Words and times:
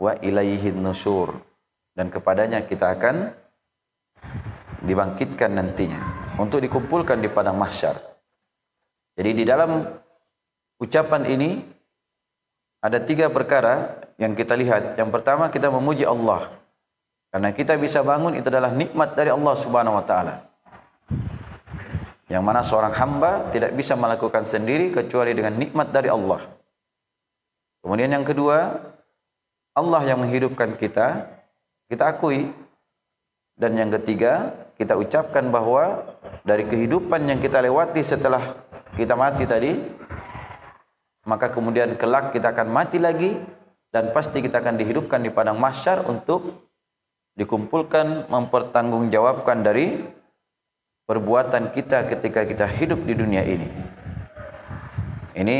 wa 0.00 0.16
ilaihin 0.24 0.80
nusyur 0.80 1.36
dan 1.92 2.08
kepadanya 2.08 2.64
kita 2.64 2.96
akan 2.96 3.36
dibangkitkan 4.80 5.52
nantinya 5.52 6.00
untuk 6.40 6.64
dikumpulkan 6.64 7.20
di 7.20 7.28
padang 7.28 7.60
mahsyar. 7.60 8.00
Jadi 9.20 9.30
di 9.36 9.44
dalam 9.44 9.84
ucapan 10.80 11.28
ini 11.28 11.60
ada 12.80 12.96
tiga 13.04 13.28
perkara 13.28 14.00
yang 14.16 14.32
kita 14.32 14.56
lihat. 14.56 14.96
Yang 14.96 15.10
pertama 15.12 15.52
kita 15.52 15.68
memuji 15.68 16.08
Allah. 16.08 16.48
Karena 17.28 17.52
kita 17.52 17.76
bisa 17.76 18.00
bangun 18.00 18.34
itu 18.40 18.48
adalah 18.48 18.72
nikmat 18.72 19.12
dari 19.12 19.28
Allah 19.28 19.54
Subhanahu 19.54 20.00
wa 20.00 20.04
taala. 20.08 20.34
Yang 22.30 22.42
mana 22.46 22.60
seorang 22.64 22.94
hamba 22.96 23.52
tidak 23.52 23.76
bisa 23.76 23.92
melakukan 23.94 24.48
sendiri 24.48 24.88
kecuali 24.88 25.36
dengan 25.36 25.54
nikmat 25.60 25.92
dari 25.92 26.08
Allah. 26.08 26.40
Kemudian 27.84 28.10
yang 28.16 28.24
kedua, 28.24 28.80
Allah 29.80 30.04
yang 30.04 30.20
menghidupkan 30.20 30.76
kita, 30.76 31.24
kita 31.88 32.04
akui. 32.12 32.52
Dan 33.56 33.76
yang 33.76 33.88
ketiga, 33.92 34.52
kita 34.76 34.96
ucapkan 34.96 35.48
bahwa 35.48 36.04
dari 36.44 36.64
kehidupan 36.64 37.28
yang 37.28 37.40
kita 37.40 37.60
lewati 37.60 38.00
setelah 38.00 38.40
kita 38.96 39.12
mati 39.16 39.44
tadi, 39.44 39.76
maka 41.28 41.52
kemudian 41.52 41.96
kelak 42.00 42.32
kita 42.32 42.52
akan 42.56 42.68
mati 42.72 42.96
lagi 42.96 43.36
dan 43.92 44.12
pasti 44.16 44.40
kita 44.40 44.64
akan 44.64 44.80
dihidupkan 44.80 45.20
di 45.20 45.28
padang 45.28 45.60
mahsyar 45.60 46.08
untuk 46.08 46.64
dikumpulkan 47.36 48.28
mempertanggungjawabkan 48.32 49.60
dari 49.60 50.00
perbuatan 51.04 51.74
kita 51.74 52.08
ketika 52.08 52.48
kita 52.48 52.64
hidup 52.64 53.04
di 53.04 53.14
dunia 53.16 53.44
ini. 53.44 53.68
Ini 55.36 55.58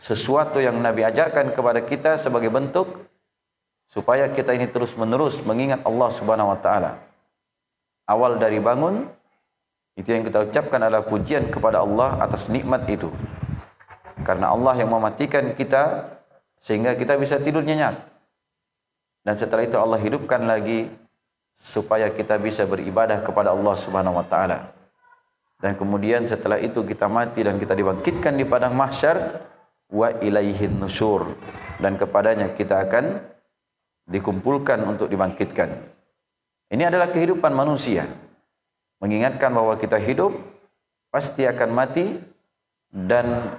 sesuatu 0.00 0.58
yang 0.58 0.80
Nabi 0.80 1.04
ajarkan 1.04 1.52
kepada 1.52 1.84
kita 1.84 2.16
sebagai 2.16 2.48
bentuk 2.48 3.09
supaya 3.90 4.30
kita 4.30 4.54
ini 4.54 4.70
terus-menerus 4.70 5.42
mengingat 5.42 5.82
Allah 5.82 6.08
Subhanahu 6.14 6.54
wa 6.54 6.58
taala. 6.58 7.02
Awal 8.06 8.38
dari 8.38 8.62
bangun 8.62 9.06
itu 9.98 10.08
yang 10.14 10.22
kita 10.22 10.46
ucapkan 10.46 10.80
adalah 10.80 11.04
pujian 11.04 11.50
kepada 11.50 11.82
Allah 11.82 12.22
atas 12.22 12.46
nikmat 12.48 12.86
itu. 12.86 13.10
Karena 14.22 14.54
Allah 14.54 14.78
yang 14.78 14.94
mematikan 14.94 15.52
kita 15.58 16.06
sehingga 16.62 16.94
kita 16.94 17.18
bisa 17.18 17.42
tidur 17.42 17.66
nyenyak. 17.66 17.98
Dan 19.26 19.34
setelah 19.36 19.66
itu 19.66 19.76
Allah 19.76 20.00
hidupkan 20.00 20.40
lagi 20.46 20.88
supaya 21.60 22.08
kita 22.08 22.40
bisa 22.40 22.64
beribadah 22.64 23.20
kepada 23.20 23.52
Allah 23.52 23.74
Subhanahu 23.76 24.16
wa 24.16 24.24
taala. 24.24 24.72
Dan 25.60 25.76
kemudian 25.76 26.24
setelah 26.24 26.56
itu 26.56 26.80
kita 26.80 27.04
mati 27.04 27.44
dan 27.44 27.60
kita 27.60 27.76
dibangkitkan 27.76 28.32
di 28.32 28.48
padang 28.48 28.72
mahsyar 28.72 29.44
wa 29.92 30.08
ilaihin 30.24 30.80
nusyur 30.80 31.36
dan 31.82 32.00
kepadanya 32.00 32.54
kita 32.56 32.80
akan 32.88 33.20
dikumpulkan 34.10 34.82
untuk 34.82 35.06
dibangkitkan. 35.06 35.70
Ini 36.70 36.90
adalah 36.90 37.08
kehidupan 37.14 37.54
manusia. 37.54 38.10
Mengingatkan 39.00 39.54
bahwa 39.54 39.78
kita 39.78 39.96
hidup 39.96 40.34
pasti 41.08 41.46
akan 41.46 41.70
mati 41.72 42.20
dan 42.90 43.54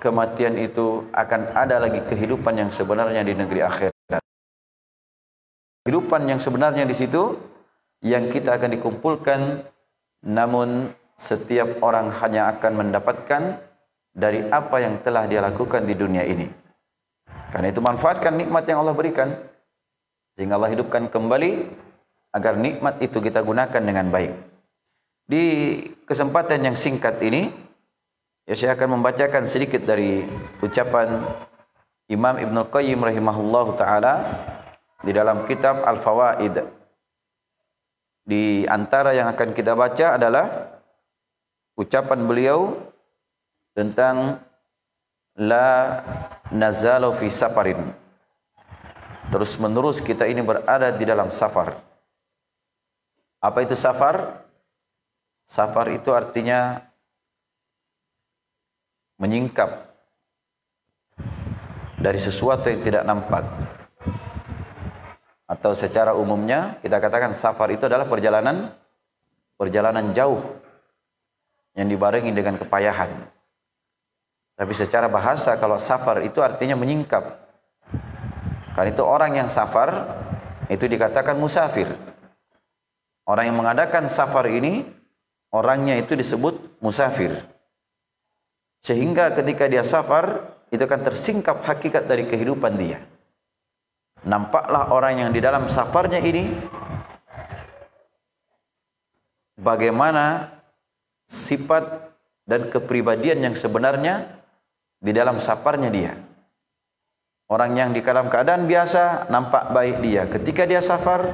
kematian 0.00 0.58
itu 0.58 1.06
akan 1.14 1.54
ada 1.54 1.78
lagi 1.78 2.02
kehidupan 2.02 2.58
yang 2.58 2.70
sebenarnya 2.72 3.22
di 3.22 3.32
negeri 3.36 3.60
akhirat. 3.62 4.20
Kehidupan 5.86 6.26
yang 6.26 6.40
sebenarnya 6.42 6.88
di 6.88 6.96
situ 6.96 7.38
yang 8.02 8.32
kita 8.32 8.58
akan 8.58 8.70
dikumpulkan 8.74 9.62
namun 10.26 10.90
setiap 11.14 11.78
orang 11.86 12.10
hanya 12.18 12.50
akan 12.56 12.72
mendapatkan 12.82 13.62
dari 14.10 14.42
apa 14.50 14.76
yang 14.82 14.98
telah 15.06 15.30
dia 15.30 15.38
lakukan 15.38 15.86
di 15.86 15.94
dunia 15.94 16.26
ini. 16.26 16.61
Karena 17.52 17.68
itu 17.68 17.84
manfaatkan 17.84 18.32
nikmat 18.32 18.64
yang 18.64 18.80
Allah 18.80 18.96
berikan 18.96 19.36
sehingga 20.34 20.56
Allah 20.56 20.72
hidupkan 20.72 21.12
kembali 21.12 21.68
agar 22.32 22.56
nikmat 22.56 22.96
itu 23.04 23.20
kita 23.20 23.44
gunakan 23.44 23.82
dengan 23.84 24.08
baik. 24.08 24.32
Di 25.28 25.44
kesempatan 26.08 26.64
yang 26.64 26.74
singkat 26.74 27.20
ini 27.20 27.52
Ya 28.42 28.58
saya 28.58 28.74
akan 28.74 28.98
membacakan 28.98 29.46
sedikit 29.46 29.86
dari 29.86 30.26
ucapan 30.58 31.22
Imam 32.10 32.34
Ibn 32.42 32.66
Qayyim 32.66 32.98
rahimahullah 32.98 33.66
ta'ala 33.78 34.14
di 35.06 35.14
dalam 35.14 35.46
kitab 35.46 35.86
Al-Fawaid. 35.86 36.66
Di 38.26 38.66
antara 38.66 39.14
yang 39.14 39.30
akan 39.30 39.54
kita 39.54 39.78
baca 39.78 40.18
adalah 40.18 40.74
ucapan 41.78 42.26
beliau 42.26 42.82
tentang 43.78 44.42
la 45.36 46.02
nazalu 46.52 47.12
fi 47.16 47.28
safarin. 47.32 47.80
Terus 49.32 49.56
menerus 49.56 50.04
kita 50.04 50.28
ini 50.28 50.44
berada 50.44 50.92
di 50.92 51.04
dalam 51.08 51.32
safar. 51.32 51.80
Apa 53.40 53.64
itu 53.64 53.72
safar? 53.72 54.44
Safar 55.48 55.88
itu 55.88 56.12
artinya 56.12 56.84
menyingkap 59.16 59.88
dari 61.96 62.20
sesuatu 62.20 62.68
yang 62.68 62.82
tidak 62.84 63.04
nampak. 63.08 63.44
Atau 65.48 65.72
secara 65.76 66.12
umumnya 66.16 66.76
kita 66.80 67.00
katakan 67.00 67.32
safar 67.32 67.72
itu 67.72 67.88
adalah 67.88 68.08
perjalanan 68.08 68.72
perjalanan 69.56 70.12
jauh 70.12 70.40
yang 71.72 71.88
dibarengi 71.88 72.32
dengan 72.36 72.60
kepayahan. 72.60 73.10
Tapi 74.56 74.72
secara 74.76 75.08
bahasa 75.08 75.56
kalau 75.56 75.80
safar 75.80 76.20
itu 76.22 76.38
artinya 76.44 76.76
menyingkap. 76.76 77.40
Karena 78.72 78.90
itu 78.92 79.04
orang 79.04 79.36
yang 79.36 79.48
safar 79.52 79.90
itu 80.68 80.84
dikatakan 80.88 81.36
musafir. 81.36 81.92
Orang 83.28 83.48
yang 83.48 83.56
mengadakan 83.58 84.08
safar 84.08 84.48
ini 84.48 84.84
orangnya 85.52 85.96
itu 86.00 86.16
disebut 86.16 86.80
musafir. 86.80 87.38
Sehingga 88.82 89.30
ketika 89.30 89.70
dia 89.70 89.86
safar, 89.86 90.58
itu 90.72 90.82
akan 90.82 91.00
tersingkap 91.04 91.62
hakikat 91.62 92.08
dari 92.08 92.26
kehidupan 92.26 92.74
dia. 92.80 92.98
Nampaklah 94.24 94.90
orang 94.90 95.22
yang 95.22 95.30
di 95.30 95.38
dalam 95.38 95.68
safarnya 95.68 96.18
ini 96.18 96.48
bagaimana 99.60 100.48
sifat 101.28 102.10
dan 102.48 102.72
kepribadian 102.72 103.42
yang 103.50 103.54
sebenarnya 103.54 104.41
di 105.02 105.10
dalam 105.10 105.42
safarnya 105.42 105.90
dia. 105.90 106.14
Orang 107.50 107.74
yang 107.74 107.90
di 107.90 108.00
dalam 108.00 108.30
keadaan 108.30 108.64
biasa 108.64 109.28
nampak 109.28 109.74
baik 109.74 110.00
dia. 110.00 110.24
Ketika 110.30 110.64
dia 110.64 110.80
safar, 110.80 111.26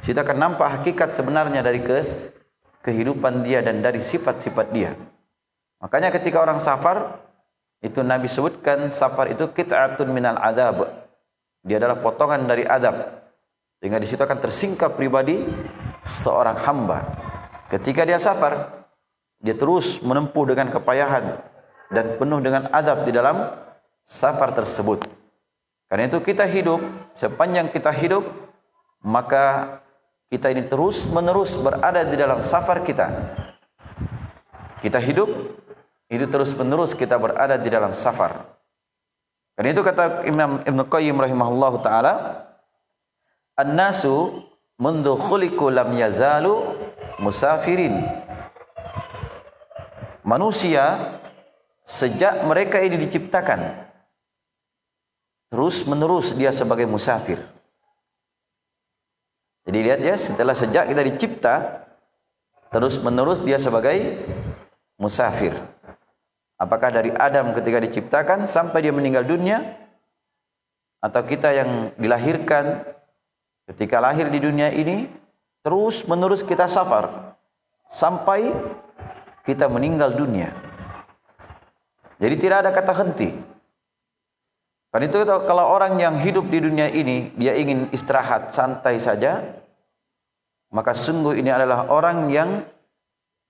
kita 0.00 0.24
akan 0.24 0.38
nampak 0.40 0.80
hakikat 0.80 1.12
sebenarnya 1.14 1.60
dari 1.60 1.84
ke 1.84 2.00
kehidupan 2.80 3.44
dia 3.44 3.60
dan 3.60 3.84
dari 3.84 4.00
sifat-sifat 4.00 4.66
dia. 4.72 4.96
Makanya 5.78 6.10
ketika 6.10 6.40
orang 6.42 6.58
safar 6.58 7.22
itu 7.84 8.00
Nabi 8.00 8.26
sebutkan 8.26 8.88
safar 8.90 9.30
itu 9.30 9.46
kit'atun 9.52 10.10
minal 10.10 10.40
adab. 10.40 10.88
Dia 11.60 11.76
adalah 11.76 12.00
potongan 12.00 12.48
dari 12.48 12.64
adab. 12.64 13.20
Sehingga 13.78 14.00
di 14.00 14.08
situ 14.08 14.20
akan 14.20 14.40
tersingkap 14.40 14.96
pribadi 14.96 15.44
seorang 16.02 16.56
hamba. 16.66 17.04
Ketika 17.68 18.02
dia 18.02 18.18
safar, 18.18 18.84
dia 19.40 19.54
terus 19.54 20.02
menempuh 20.02 20.50
dengan 20.50 20.68
kepayahan 20.72 21.49
dan 21.90 22.16
penuh 22.16 22.38
dengan 22.38 22.70
adab 22.70 23.02
di 23.04 23.12
dalam 23.12 23.50
safar 24.06 24.54
tersebut. 24.54 25.04
Karena 25.90 26.06
itu 26.06 26.22
kita 26.22 26.46
hidup, 26.46 26.78
sepanjang 27.18 27.66
kita 27.74 27.90
hidup, 27.90 28.22
maka 29.02 29.78
kita 30.30 30.54
ini 30.54 30.70
terus 30.70 31.10
menerus 31.10 31.58
berada 31.58 32.06
di 32.06 32.14
dalam 32.14 32.46
safar 32.46 32.86
kita. 32.86 33.10
Kita 34.78 35.02
hidup 35.02 35.28
itu 36.06 36.24
terus 36.30 36.54
menerus 36.54 36.94
kita 36.94 37.18
berada 37.18 37.58
di 37.58 37.66
dalam 37.66 37.90
safar. 37.92 38.38
Dan 39.58 39.74
itu 39.74 39.82
kata 39.82 40.24
Imam 40.24 40.62
Ibn 40.62 40.80
Qayyim 40.86 41.18
rahimahullah 41.18 41.74
ta'ala, 41.82 42.14
An-nasu 43.58 44.46
mundu 44.80 45.18
khuliku 45.20 45.68
lam 45.68 45.92
yazalu 45.92 46.80
musafirin. 47.20 48.00
Manusia 50.24 50.96
sejak 51.90 52.46
mereka 52.46 52.78
ini 52.78 52.94
diciptakan 53.02 53.74
terus 55.50 55.82
menerus 55.90 56.30
dia 56.38 56.54
sebagai 56.54 56.86
musafir. 56.86 57.42
Jadi 59.66 59.78
lihat 59.82 59.98
ya, 59.98 60.14
setelah 60.14 60.54
sejak 60.54 60.86
kita 60.86 61.02
dicipta 61.02 61.54
terus 62.70 63.02
menerus 63.02 63.42
dia 63.42 63.58
sebagai 63.58 64.22
musafir. 64.94 65.50
Apakah 66.54 66.94
dari 66.94 67.10
Adam 67.10 67.50
ketika 67.58 67.82
diciptakan 67.82 68.46
sampai 68.46 68.86
dia 68.86 68.94
meninggal 68.94 69.26
dunia 69.26 69.58
atau 71.02 71.26
kita 71.26 71.50
yang 71.50 71.90
dilahirkan 71.98 72.86
ketika 73.74 73.98
lahir 73.98 74.30
di 74.30 74.38
dunia 74.38 74.70
ini 74.70 75.10
terus 75.66 76.06
menerus 76.06 76.46
kita 76.46 76.70
safar 76.70 77.34
sampai 77.90 78.54
kita 79.42 79.66
meninggal 79.66 80.14
dunia. 80.14 80.69
Jadi 82.20 82.34
tidak 82.36 82.68
ada 82.68 82.70
kata 82.70 82.92
henti. 83.00 83.32
Kan 84.90 85.06
itu 85.06 85.24
kalau 85.24 85.64
orang 85.70 85.96
yang 85.96 86.20
hidup 86.20 86.50
di 86.52 86.60
dunia 86.60 86.90
ini 86.92 87.32
dia 87.38 87.56
ingin 87.56 87.88
istirahat 87.94 88.52
santai 88.52 89.00
saja, 89.00 89.40
maka 90.68 90.92
sungguh 90.92 91.38
ini 91.40 91.48
adalah 91.48 91.88
orang 91.88 92.28
yang 92.28 92.60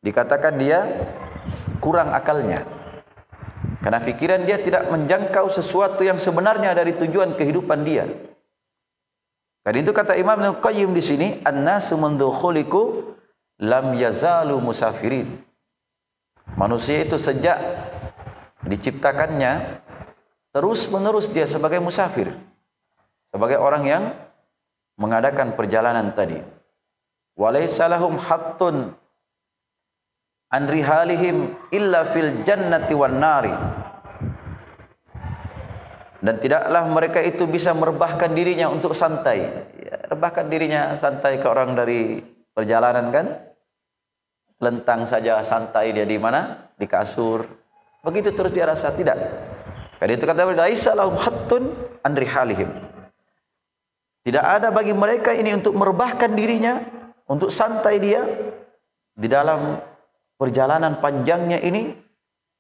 dikatakan 0.05 0.55
dia 0.55 0.87
kurang 1.83 2.15
akalnya. 2.15 2.63
Karena 3.81 3.99
pikiran 4.05 4.45
dia 4.45 4.61
tidak 4.61 4.93
menjangkau 4.93 5.49
sesuatu 5.49 6.05
yang 6.05 6.21
sebenarnya 6.21 6.77
dari 6.77 6.93
tujuan 6.95 7.33
kehidupan 7.35 7.81
dia. 7.83 8.05
Kan 9.65 9.75
itu 9.77 9.93
kata 9.93 10.21
Imam 10.21 10.37
Al-Qayyim 10.41 10.93
di 10.93 11.01
sini, 11.05 11.29
"An-nasu 11.45 11.97
lam 13.61 13.87
yazalu 13.97 14.57
musafirin." 14.61 15.41
Manusia 16.57 17.01
itu 17.01 17.17
sejak 17.17 17.57
diciptakannya 18.65 19.81
terus 20.51 20.91
menerus 20.93 21.31
dia 21.31 21.47
sebagai 21.49 21.81
musafir 21.81 22.35
sebagai 23.31 23.59
orang 23.63 23.85
yang 23.87 24.05
mengadakan 24.99 25.55
perjalanan 25.55 26.13
tadi. 26.13 26.43
Walaysa 27.39 27.89
lahum 27.89 28.21
hattun 28.21 28.93
an 30.51 30.63
rihalihim 30.67 31.57
illa 31.73 32.05
fil 32.05 32.43
jannati 32.45 32.93
wan 32.93 33.17
nari. 33.17 33.55
Dan 36.21 36.37
tidaklah 36.37 36.85
mereka 36.85 37.25
itu 37.25 37.49
bisa 37.49 37.73
merebahkan 37.73 38.37
dirinya 38.37 38.69
untuk 38.69 38.93
santai. 38.93 39.41
Ya, 39.81 40.05
rebahkan 40.13 40.53
dirinya 40.53 40.93
santai 40.93 41.41
ke 41.41 41.49
orang 41.49 41.73
dari 41.73 42.21
perjalanan 42.53 43.09
kan? 43.09 43.27
Lentang 44.61 45.09
saja 45.09 45.41
santai 45.41 45.97
dia 45.97 46.05
di 46.05 46.21
mana? 46.21 46.69
Di 46.77 46.85
kasur 46.85 47.60
begitu 48.01 48.33
terus 48.33 48.53
dia 48.53 48.69
rasa 48.69 48.93
tidak. 48.93 49.17
Karena 50.01 50.17
itu 50.17 50.25
kata 50.25 50.49
laisa 50.57 50.97
lahum 50.97 51.17
hattun 51.17 51.77
an 52.01 52.13
rihalihim. 52.17 52.73
Tidak 54.25 54.41
ada 54.45 54.73
bagi 54.73 54.93
mereka 54.97 55.33
ini 55.33 55.53
untuk 55.53 55.77
merebahkan 55.77 56.33
dirinya, 56.33 56.81
untuk 57.29 57.53
santai 57.53 58.01
dia 58.01 58.25
di 59.17 59.29
dalam 59.29 59.81
perjalanan 60.41 61.01
panjangnya 61.01 61.61
ini 61.61 61.93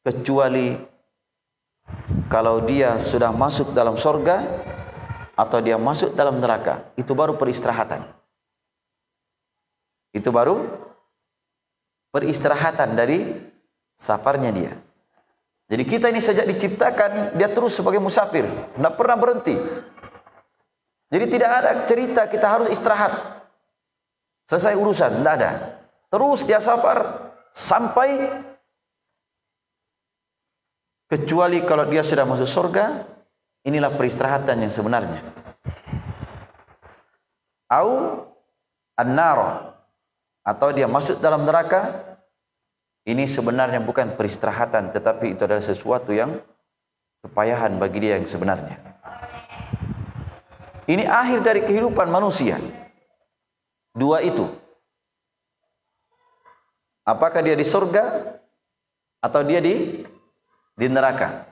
kecuali 0.05 0.77
kalau 2.29 2.65
dia 2.65 3.01
sudah 3.01 3.33
masuk 3.33 3.73
dalam 3.73 3.97
sorga 3.97 4.45
atau 5.37 5.59
dia 5.65 5.81
masuk 5.81 6.13
dalam 6.13 6.41
neraka. 6.41 6.93
Itu 6.97 7.17
baru 7.17 7.41
peristirahatan. 7.41 8.05
Itu 10.13 10.29
baru 10.29 10.65
peristirahatan 12.13 12.97
dari 12.97 13.25
safarnya 13.97 14.53
dia 14.53 14.73
jadi 15.71 15.87
kita 15.87 16.11
ini 16.11 16.19
sejak 16.19 16.51
diciptakan 16.51 17.39
dia 17.39 17.47
terus 17.55 17.79
sebagai 17.79 18.03
musafir, 18.03 18.43
tidak 18.43 18.95
pernah 18.99 19.15
berhenti. 19.15 19.55
Jadi 21.11 21.25
tidak 21.31 21.51
ada 21.63 21.71
cerita 21.87 22.27
kita 22.27 22.47
harus 22.51 22.69
istirahat. 22.75 23.15
Selesai 24.51 24.75
urusan, 24.75 25.23
tidak 25.23 25.35
ada. 25.39 25.51
Terus 26.11 26.43
dia 26.43 26.59
safar 26.59 27.31
sampai 27.55 28.35
kecuali 31.07 31.63
kalau 31.63 31.87
dia 31.87 32.03
sudah 32.03 32.27
masuk 32.27 32.51
surga, 32.51 33.07
inilah 33.63 33.95
peristirahatan 33.95 34.67
yang 34.67 34.75
sebenarnya. 34.75 35.23
Au 37.71 38.27
an 38.99 39.15
atau 40.43 40.69
dia 40.75 40.91
masuk 40.91 41.23
dalam 41.23 41.47
neraka 41.47 42.10
ini 43.11 43.27
sebenarnya 43.27 43.83
bukan 43.83 44.15
peristirahatan 44.15 44.95
tetapi 44.95 45.35
itu 45.35 45.43
adalah 45.43 45.63
sesuatu 45.63 46.15
yang 46.15 46.39
kepayahan 47.27 47.77
bagi 47.77 48.07
dia 48.07 48.17
yang 48.17 48.27
sebenarnya. 48.27 48.79
Ini 50.87 51.07
akhir 51.07 51.47
dari 51.47 51.61
kehidupan 51.63 52.11
manusia. 52.11 52.59
Dua 53.95 54.23
itu. 54.23 54.47
Apakah 57.07 57.43
dia 57.43 57.59
di 57.59 57.67
surga 57.67 58.39
atau 59.19 59.41
dia 59.43 59.59
di 59.59 60.07
di 60.79 60.87
neraka? 60.87 61.47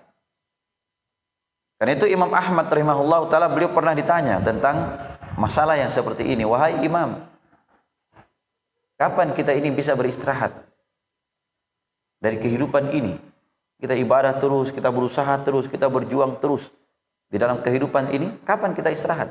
Karena 1.78 1.94
itu 1.94 2.06
Imam 2.11 2.31
Ahmad 2.34 2.66
rahimahullah 2.66 3.31
taala 3.31 3.46
beliau 3.50 3.70
pernah 3.70 3.94
ditanya 3.94 4.43
tentang 4.43 4.99
masalah 5.38 5.78
yang 5.78 5.90
seperti 5.90 6.26
ini. 6.26 6.43
Wahai 6.43 6.82
Imam, 6.82 7.22
kapan 8.99 9.31
kita 9.34 9.54
ini 9.54 9.70
bisa 9.70 9.94
beristirahat? 9.94 10.68
Dari 12.19 12.37
kehidupan 12.38 12.94
ini. 12.94 13.15
Kita 13.79 13.94
ibadah 13.94 14.35
terus, 14.43 14.75
kita 14.75 14.91
berusaha 14.91 15.38
terus, 15.47 15.70
kita 15.70 15.87
berjuang 15.87 16.43
terus. 16.43 16.70
Di 17.31 17.38
dalam 17.38 17.62
kehidupan 17.62 18.11
ini, 18.11 18.35
kapan 18.43 18.75
kita 18.75 18.91
istirahat? 18.91 19.31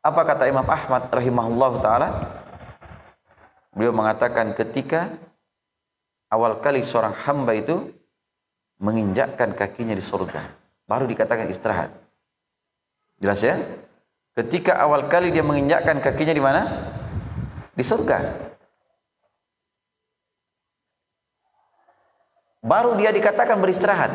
Apa 0.00 0.22
kata 0.24 0.46
Imam 0.46 0.64
Ahmad 0.64 1.10
rahimahullah 1.10 1.72
ta'ala? 1.82 2.08
Beliau 3.74 3.92
mengatakan 3.92 4.54
ketika 4.54 5.10
awal 6.30 6.62
kali 6.62 6.86
seorang 6.86 7.12
hamba 7.26 7.52
itu 7.58 7.90
menginjakkan 8.80 9.52
kakinya 9.52 9.92
di 9.92 10.00
surga. 10.00 10.46
Baru 10.88 11.04
dikatakan 11.06 11.50
istirahat. 11.50 11.92
Jelas 13.20 13.44
ya? 13.44 13.60
Ketika 14.32 14.80
awal 14.80 15.10
kali 15.10 15.34
dia 15.34 15.44
menginjakkan 15.44 16.00
kakinya 16.00 16.32
di 16.32 16.42
mana? 16.42 16.62
Di 17.76 17.84
surga. 17.84 18.49
Baru 22.60 22.96
dia 22.96 23.12
dikatakan 23.12 23.56
beristirahat. 23.60 24.12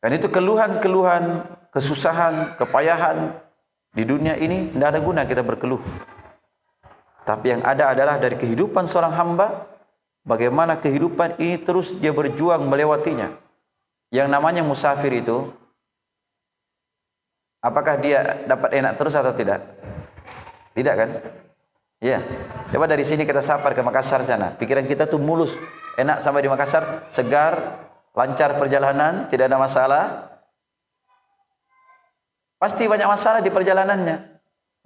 Dan 0.00 0.16
itu 0.16 0.32
keluhan-keluhan, 0.32 1.44
kesusahan, 1.70 2.56
kepayahan 2.56 3.36
di 3.92 4.06
dunia 4.06 4.38
ini 4.38 4.72
tidak 4.72 4.88
ada 4.96 5.00
guna 5.02 5.20
kita 5.28 5.42
berkeluh. 5.44 5.82
Tapi 7.28 7.46
yang 7.52 7.62
ada 7.62 7.92
adalah 7.92 8.16
dari 8.16 8.34
kehidupan 8.34 8.88
seorang 8.88 9.12
hamba, 9.12 9.68
bagaimana 10.24 10.80
kehidupan 10.80 11.36
ini 11.36 11.60
terus 11.60 11.92
dia 12.00 12.16
berjuang 12.16 12.64
melewatinya. 12.64 13.28
Yang 14.10 14.28
namanya 14.32 14.62
musafir 14.66 15.14
itu, 15.14 15.52
apakah 17.60 18.00
dia 18.00 18.42
dapat 18.48 18.80
enak 18.82 18.96
terus 18.96 19.14
atau 19.14 19.30
tidak? 19.36 19.62
Tidak 20.74 20.94
kan? 20.96 21.10
Ya. 22.00 22.24
Coba 22.72 22.88
dari 22.88 23.04
sini 23.04 23.28
kita 23.28 23.44
safar 23.44 23.76
ke 23.76 23.84
Makassar 23.84 24.24
sana. 24.24 24.56
Pikiran 24.56 24.88
kita 24.88 25.04
tuh 25.04 25.20
mulus, 25.20 25.52
enak 26.00 26.24
sampai 26.24 26.48
di 26.48 26.48
Makassar, 26.48 27.12
segar, 27.12 27.84
lancar 28.16 28.56
perjalanan, 28.56 29.28
tidak 29.28 29.52
ada 29.52 29.58
masalah. 29.60 30.04
Pasti 32.56 32.88
banyak 32.88 33.04
masalah 33.04 33.40
di 33.44 33.52
perjalanannya. 33.52 34.16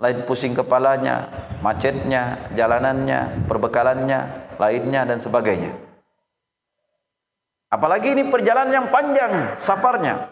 Lain 0.02 0.18
pusing 0.26 0.59
kepalanya, 0.59 1.30
macetnya, 1.62 2.50
jalanannya, 2.59 3.47
perbekalannya, 3.47 4.21
lainnya 4.59 5.06
dan 5.06 5.23
sebagainya. 5.23 5.71
Apalagi 7.71 8.14
ini 8.14 8.26
perjalanan 8.26 8.75
yang 8.75 8.87
panjang 8.90 9.54
safarnya. 9.59 10.30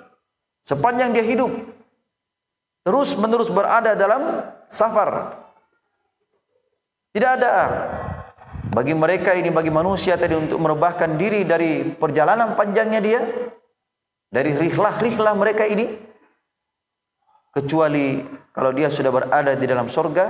Sepanjang 0.67 1.15
dia 1.15 1.27
hidup. 1.27 1.51
Terus 2.83 3.15
menerus 3.19 3.51
berada 3.51 3.95
dalam 3.95 4.47
safar. 4.67 5.42
Tidak 7.13 7.31
ada 7.41 7.53
bagi 8.73 8.97
mereka 8.97 9.37
ini 9.37 9.53
bagi 9.53 9.69
manusia 9.69 10.17
tadi 10.17 10.33
untuk 10.33 10.57
merebahkan 10.57 11.21
diri 11.21 11.45
dari 11.45 11.85
perjalanan 11.93 12.57
panjangnya 12.57 13.01
dia 13.05 13.21
dari 14.33 14.57
rihlah-rihlah 14.57 15.37
mereka 15.37 15.69
ini 15.69 15.93
kecuali 17.53 18.25
kalau 18.57 18.73
dia 18.73 18.89
sudah 18.89 19.13
berada 19.13 19.53
di 19.53 19.67
dalam 19.69 19.93
surga 19.93 20.25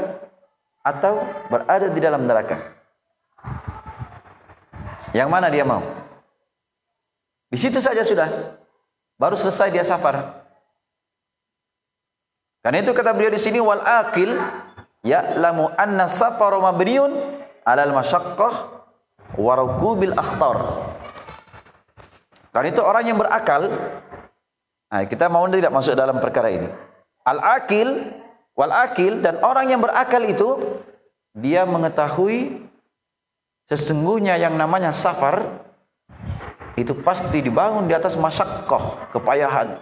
atau 0.83 1.23
berada 1.47 1.87
di 1.87 2.01
dalam 2.03 2.27
neraka. 2.27 2.59
Yang 5.15 5.29
mana 5.31 5.47
dia 5.47 5.63
mau? 5.63 5.87
Di 7.47 7.59
situ 7.61 7.79
saja 7.79 8.03
sudah. 8.03 8.59
Baru 9.15 9.39
selesai 9.39 9.71
dia 9.71 9.87
safar. 9.87 10.43
Karena 12.63 12.83
itu 12.83 12.91
kata 12.91 13.15
beliau 13.15 13.31
di 13.31 13.39
sini 13.39 13.63
wal 13.63 13.83
akil 13.83 14.35
ya'lamu 15.03 15.71
anna 15.75 16.07
safara 16.07 16.59
mabniun 16.63 17.11
alal 17.67 17.93
masyaqqah 17.95 18.55
wa 19.39 19.53
rukubil 19.59 20.15
akhtar. 20.15 20.59
Karena 22.53 22.69
itu 22.69 22.83
orang 22.85 23.05
yang 23.09 23.19
berakal, 23.19 23.63
nah 24.93 25.03
kita 25.09 25.27
mau 25.33 25.49
tidak 25.49 25.73
masuk 25.73 25.97
dalam 25.97 26.21
perkara 26.21 26.53
ini. 26.53 26.69
Al-akil, 27.25 28.13
wal 28.53 28.73
akil 28.73 29.25
dan 29.25 29.41
orang 29.41 29.73
yang 29.73 29.81
berakal 29.81 30.21
itu 30.21 30.61
dia 31.33 31.65
mengetahui 31.65 32.61
sesungguhnya 33.73 34.37
yang 34.37 34.53
namanya 34.53 34.93
safar 34.93 35.65
itu 36.77 36.93
pasti 37.01 37.41
dibangun 37.41 37.89
di 37.89 37.97
atas 37.97 38.21
masyaqqah, 38.21 39.13
kepayahan. 39.17 39.81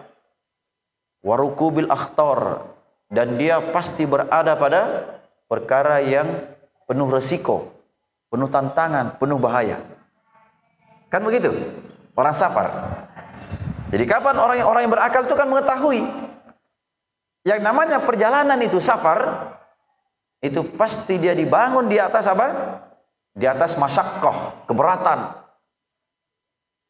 Warukubil 1.26 1.90
akhtar 1.90 2.70
dan 3.10 3.34
dia 3.36 3.58
pasti 3.74 4.06
berada 4.06 4.54
pada 4.54 4.82
perkara 5.50 5.98
yang 6.00 6.30
penuh 6.86 7.10
resiko, 7.10 7.74
penuh 8.30 8.46
tantangan, 8.46 9.18
penuh 9.18 9.36
bahaya. 9.36 9.82
Kan 11.10 11.26
begitu? 11.26 11.50
Orang 12.14 12.32
safar. 12.32 12.70
Jadi 13.90 14.06
kapan 14.06 14.38
orang-orang 14.38 14.86
yang 14.86 14.94
berakal 14.94 15.26
itu 15.26 15.34
kan 15.34 15.50
mengetahui 15.50 16.30
yang 17.40 17.64
namanya 17.64 18.04
perjalanan 18.04 18.60
itu 18.60 18.76
safar 18.76 19.48
itu 20.44 20.60
pasti 20.76 21.16
dia 21.16 21.32
dibangun 21.32 21.88
di 21.88 21.96
atas 21.96 22.28
apa? 22.28 22.48
Di 23.32 23.48
atas 23.48 23.76
masyakoh, 23.80 24.68
keberatan. 24.68 25.40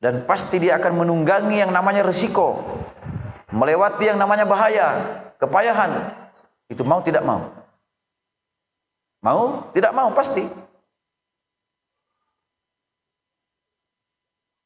Dan 0.01 0.25
pasti 0.25 0.59
dia 0.59 0.81
akan 0.81 1.05
menunggangi 1.05 1.61
yang 1.61 1.71
namanya 1.71 2.03
resiko. 2.03 2.63
Melewati 3.51 4.11
yang 4.11 4.19
namanya 4.19 4.47
bahaya, 4.47 4.89
kepayahan. 5.41 6.13
Itu 6.71 6.87
mau 6.87 7.03
tidak 7.03 7.25
mau. 7.27 7.51
Mau? 9.25 9.73
Tidak 9.75 9.93
mau, 9.93 10.13
pasti. 10.15 10.47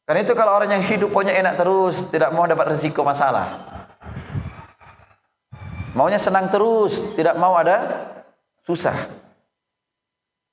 Karena 0.04 0.21
itu 0.21 0.37
kalau 0.37 0.52
orang 0.52 0.69
yang 0.69 0.85
hidup 0.85 1.09
punya 1.11 1.33
enak 1.33 1.57
terus, 1.57 2.12
tidak 2.12 2.28
mau 2.37 2.45
dapat 2.45 2.76
resiko 2.76 3.00
masalah. 3.00 3.73
Maunya 5.97 6.21
senang 6.21 6.52
terus, 6.52 7.00
tidak 7.16 7.38
mau 7.40 7.57
ada 7.57 8.04
susah. 8.69 8.93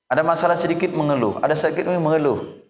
Ada 0.08 0.24
masalah 0.24 0.56
sedikit 0.56 0.88
mengeluh, 0.96 1.36
ada 1.44 1.52
sedikit 1.52 1.88
mengeluh. 1.88 2.64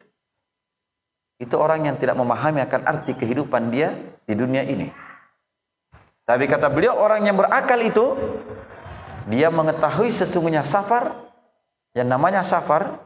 Itu 1.38 1.58
orang 1.58 1.86
yang 1.86 1.96
tidak 1.98 2.18
memahami 2.18 2.62
akan 2.62 2.86
arti 2.86 3.14
kehidupan 3.14 3.70
dia 3.70 3.94
di 4.26 4.34
dunia 4.34 4.62
ini. 4.62 4.90
Tapi 6.22 6.46
kata 6.46 6.70
beliau 6.70 6.94
orang 6.98 7.26
yang 7.26 7.34
berakal 7.34 7.78
itu 7.82 8.14
dia 9.26 9.50
mengetahui 9.50 10.10
sesungguhnya 10.10 10.62
safar 10.62 11.14
yang 11.92 12.08
namanya 12.08 12.46
safar 12.46 12.98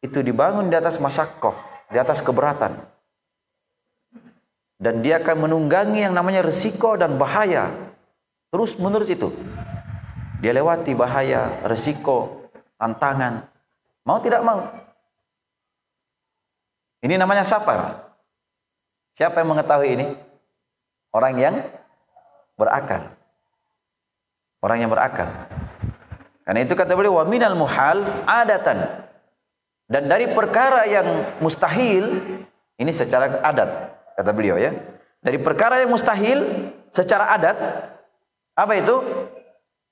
itu 0.00 0.20
dibangun 0.24 0.72
di 0.72 0.76
atas 0.76 0.96
masyakoh, 0.98 1.54
di 1.92 1.96
atas 2.00 2.24
keberatan. 2.24 2.76
Dan 4.80 5.04
dia 5.04 5.20
akan 5.20 5.44
menunggangi 5.44 6.08
yang 6.08 6.16
namanya 6.16 6.40
resiko 6.40 6.96
dan 6.96 7.20
bahaya. 7.20 7.68
Terus 8.48 8.80
menerus 8.80 9.12
itu. 9.12 9.28
Dia 10.40 10.56
lewati 10.56 10.96
bahaya, 10.96 11.60
resiko, 11.68 12.48
tantangan. 12.80 13.44
Mau 14.08 14.18
tidak 14.24 14.40
mau. 14.40 14.64
Ini 17.04 17.20
namanya 17.20 17.44
safar. 17.44 18.08
Siapa 19.20 19.44
yang 19.44 19.52
mengetahui 19.52 19.88
ini? 20.00 20.06
Orang 21.12 21.36
yang 21.36 21.60
berakal. 22.60 23.16
Orang 24.60 24.84
yang 24.84 24.92
berakal. 24.92 25.32
Karena 26.44 26.60
itu 26.60 26.76
kata 26.76 26.92
beliau 26.92 27.24
minal 27.24 27.56
muhal 27.56 28.04
adatan. 28.28 29.08
Dan 29.88 30.06
dari 30.06 30.28
perkara 30.28 30.84
yang 30.84 31.06
mustahil 31.40 32.20
ini 32.76 32.92
secara 32.92 33.40
adat 33.40 33.70
kata 34.20 34.30
beliau 34.36 34.60
ya. 34.60 34.76
Dari 35.24 35.40
perkara 35.40 35.80
yang 35.80 35.90
mustahil 35.90 36.44
secara 36.92 37.32
adat 37.32 37.56
apa 38.54 38.72
itu? 38.76 38.96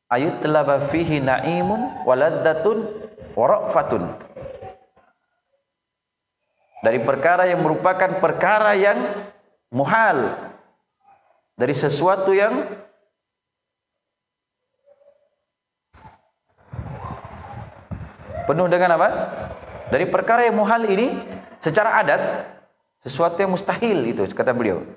Ayutlaba 0.08 0.80
fihi 0.88 1.20
na'imun 1.20 2.04
waladzatun 2.08 2.80
waraqfatun. 3.36 4.08
Dari 6.80 7.02
perkara 7.02 7.44
yang 7.44 7.60
merupakan 7.60 8.16
perkara 8.22 8.72
yang 8.78 8.96
muhal. 9.68 10.47
Dari 11.58 11.74
sesuatu 11.74 12.30
yang 12.30 12.86
Penuh 18.48 18.64
dengan 18.64 18.96
apa? 18.96 19.08
Dari 19.92 20.08
perkara 20.08 20.40
yang 20.40 20.56
muhal 20.56 20.88
ini 20.88 21.12
secara 21.60 22.00
adat 22.00 22.48
sesuatu 23.04 23.36
yang 23.36 23.52
mustahil 23.52 24.08
itu 24.08 24.24
kata 24.32 24.56
beliau. 24.56 24.88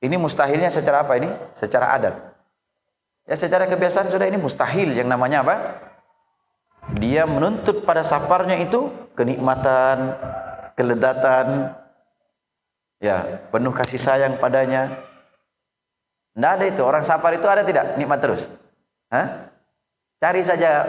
Ini 0.00 0.16
mustahilnya 0.16 0.72
secara 0.72 1.04
apa 1.04 1.20
ini? 1.20 1.28
Secara 1.52 1.92
adat. 1.92 2.16
Ya 3.28 3.36
secara 3.36 3.68
kebiasaan 3.68 4.08
sudah 4.08 4.24
ini 4.24 4.40
mustahil 4.40 4.96
yang 4.96 5.12
namanya 5.12 5.44
apa? 5.44 5.56
Dia 6.96 7.28
menuntut 7.28 7.84
pada 7.84 8.00
safarnya 8.00 8.56
itu 8.56 8.88
kenikmatan, 9.12 10.16
keledatan, 10.72 11.76
ya 12.96 13.44
penuh 13.52 13.76
kasih 13.76 14.00
sayang 14.00 14.40
padanya. 14.40 14.88
Tidak 16.38 16.50
ada 16.54 16.64
itu. 16.70 16.82
Orang 16.86 17.02
safar 17.02 17.34
itu 17.34 17.50
ada 17.50 17.66
tidak? 17.66 17.98
Nikmat 17.98 18.22
terus. 18.22 18.46
Hah? 19.10 19.50
Cari 20.22 20.46
saja 20.46 20.86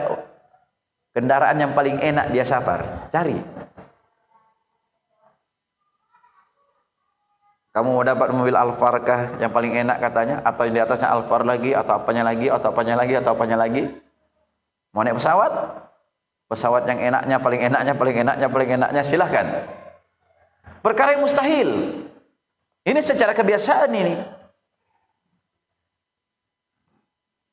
Kendaraan 1.10 1.58
yang 1.58 1.74
paling 1.74 1.98
enak 1.98 2.30
dia 2.30 2.46
safar, 2.46 3.10
cari. 3.10 3.34
Kamu 7.74 7.90
mau 7.92 8.06
dapat 8.06 8.30
mobil 8.34 8.54
Alphard 8.54 9.04
kah 9.06 9.22
yang 9.42 9.50
paling 9.50 9.74
enak 9.74 9.98
katanya 10.00 10.40
atau 10.46 10.64
di 10.70 10.78
atasnya 10.78 11.10
Alphard 11.10 11.44
lagi 11.44 11.74
atau 11.74 11.98
apanya 11.98 12.24
lagi 12.26 12.48
atau 12.50 12.72
apanya 12.72 12.96
lagi 12.98 13.14
atau 13.18 13.32
apanya 13.34 13.58
lagi? 13.58 13.90
Mau 14.94 15.02
naik 15.02 15.18
pesawat? 15.18 15.52
Pesawat 16.50 16.88
yang 16.90 17.00
enaknya 17.14 17.38
paling 17.38 17.62
enaknya 17.62 17.94
paling 17.94 18.16
enaknya 18.26 18.48
paling 18.50 18.70
enaknya 18.80 19.02
silahkan. 19.06 19.46
Perkara 20.82 21.18
yang 21.18 21.26
mustahil. 21.26 21.70
Ini 22.86 23.00
secara 23.02 23.36
kebiasaan 23.36 23.92
ini. 23.92 24.16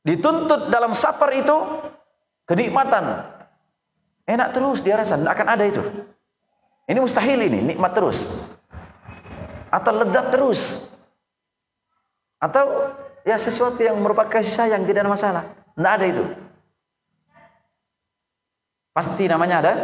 Dituntut 0.06 0.70
dalam 0.70 0.94
safar 0.94 1.34
itu 1.34 1.56
kenikmatan, 2.46 3.26
Enak 4.26 4.58
terus 4.58 4.82
dia 4.82 4.98
rasa, 4.98 5.14
akan 5.22 5.46
ada 5.46 5.62
itu. 5.62 5.78
Ini 6.90 6.98
mustahil 6.98 7.46
ini, 7.46 7.62
nikmat 7.62 7.94
terus. 7.94 8.26
Atau 9.70 9.94
ledat 9.94 10.34
terus. 10.34 10.90
Atau 12.42 12.90
ya 13.22 13.38
sesuatu 13.38 13.78
yang 13.78 13.94
merupakan 14.02 14.26
kasih 14.26 14.50
sayang, 14.50 14.82
tidak 14.82 15.06
ada 15.06 15.10
masalah. 15.14 15.44
Tidak 15.78 15.92
ada 15.94 16.06
itu. 16.10 16.24
Pasti 18.90 19.30
namanya 19.30 19.56
ada 19.62 19.74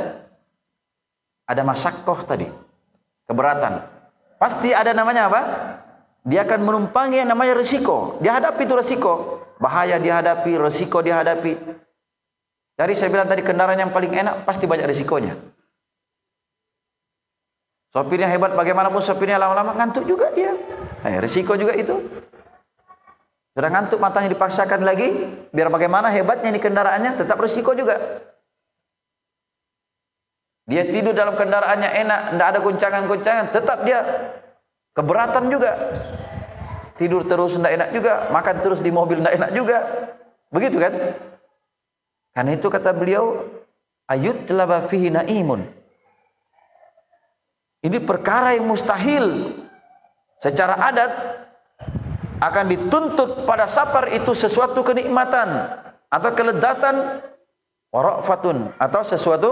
ada 1.47 1.63
masyakoh 1.63 2.27
tadi. 2.27 2.51
Keberatan. 3.31 3.79
Pasti 4.43 4.75
ada 4.75 4.91
namanya 4.91 5.31
apa? 5.31 5.43
Dia 6.27 6.43
akan 6.43 6.67
menumpangi 6.67 7.23
yang 7.23 7.31
namanya 7.31 7.63
resiko. 7.63 8.19
Dia 8.19 8.43
hadapi 8.43 8.67
itu 8.67 8.75
resiko. 8.75 9.42
Bahaya 9.63 10.03
dihadapi, 10.03 10.59
resiko 10.59 10.99
dihadapi. 10.99 11.55
Dari 12.75 12.99
saya 12.99 13.15
bilang 13.15 13.31
tadi 13.31 13.47
kendaraan 13.47 13.79
yang 13.79 13.95
paling 13.95 14.11
enak 14.11 14.43
pasti 14.43 14.67
banyak 14.67 14.91
risikonya. 14.91 15.39
Sopirnya 17.95 18.27
hebat 18.27 18.59
bagaimanapun 18.59 19.05
sopirnya 19.05 19.39
lama-lama 19.39 19.79
ngantuk 19.79 20.03
juga 20.09 20.35
dia. 20.35 20.51
Nah, 21.07 21.23
risiko 21.23 21.55
juga 21.55 21.79
itu. 21.79 21.95
Sudah 23.53 23.69
ngantuk 23.69 24.01
matanya 24.01 24.33
dipaksakan 24.33 24.83
lagi, 24.83 25.13
biar 25.53 25.69
bagaimana 25.69 26.09
hebatnya 26.09 26.49
ini 26.51 26.59
kendaraannya 26.59 27.21
tetap 27.21 27.37
risiko 27.39 27.77
juga. 27.77 28.01
Dia 30.65 30.89
tidur 30.89 31.13
dalam 31.13 31.37
kendaraannya 31.37 31.91
enak, 32.01 32.21
tidak 32.33 32.47
ada 32.49 32.59
goncangan-goncangan, 32.65 33.47
tetap 33.53 33.79
dia 33.85 34.01
keberatan 34.97 35.53
juga. 35.53 35.77
Tidur 37.01 37.25
terus 37.25 37.57
tidak 37.57 37.73
enak 37.73 37.89
juga, 37.97 38.13
makan 38.29 38.57
terus 38.61 38.81
di 38.85 38.91
mobil 38.93 39.21
tidak 39.25 39.35
enak 39.41 39.51
juga. 39.57 39.79
Begitu 40.53 40.77
kan? 40.77 40.93
Karena 42.33 42.51
itu 42.57 42.69
kata 42.69 42.93
beliau, 42.93 43.49
ayut 44.09 44.49
laba 44.53 44.85
fihi 44.85 45.09
naimun. 45.09 45.65
Ini 47.83 47.99
perkara 48.05 48.55
yang 48.55 48.69
mustahil. 48.69 49.59
Secara 50.39 50.75
adat 50.91 51.13
akan 52.43 52.65
dituntut 52.67 53.47
pada 53.47 53.71
safar 53.71 54.11
itu 54.11 54.35
sesuatu 54.35 54.83
kenikmatan 54.83 55.71
atau 56.11 56.31
keledatan 56.35 57.23
warafatun 57.95 58.75
atau 58.75 59.01
sesuatu 59.07 59.51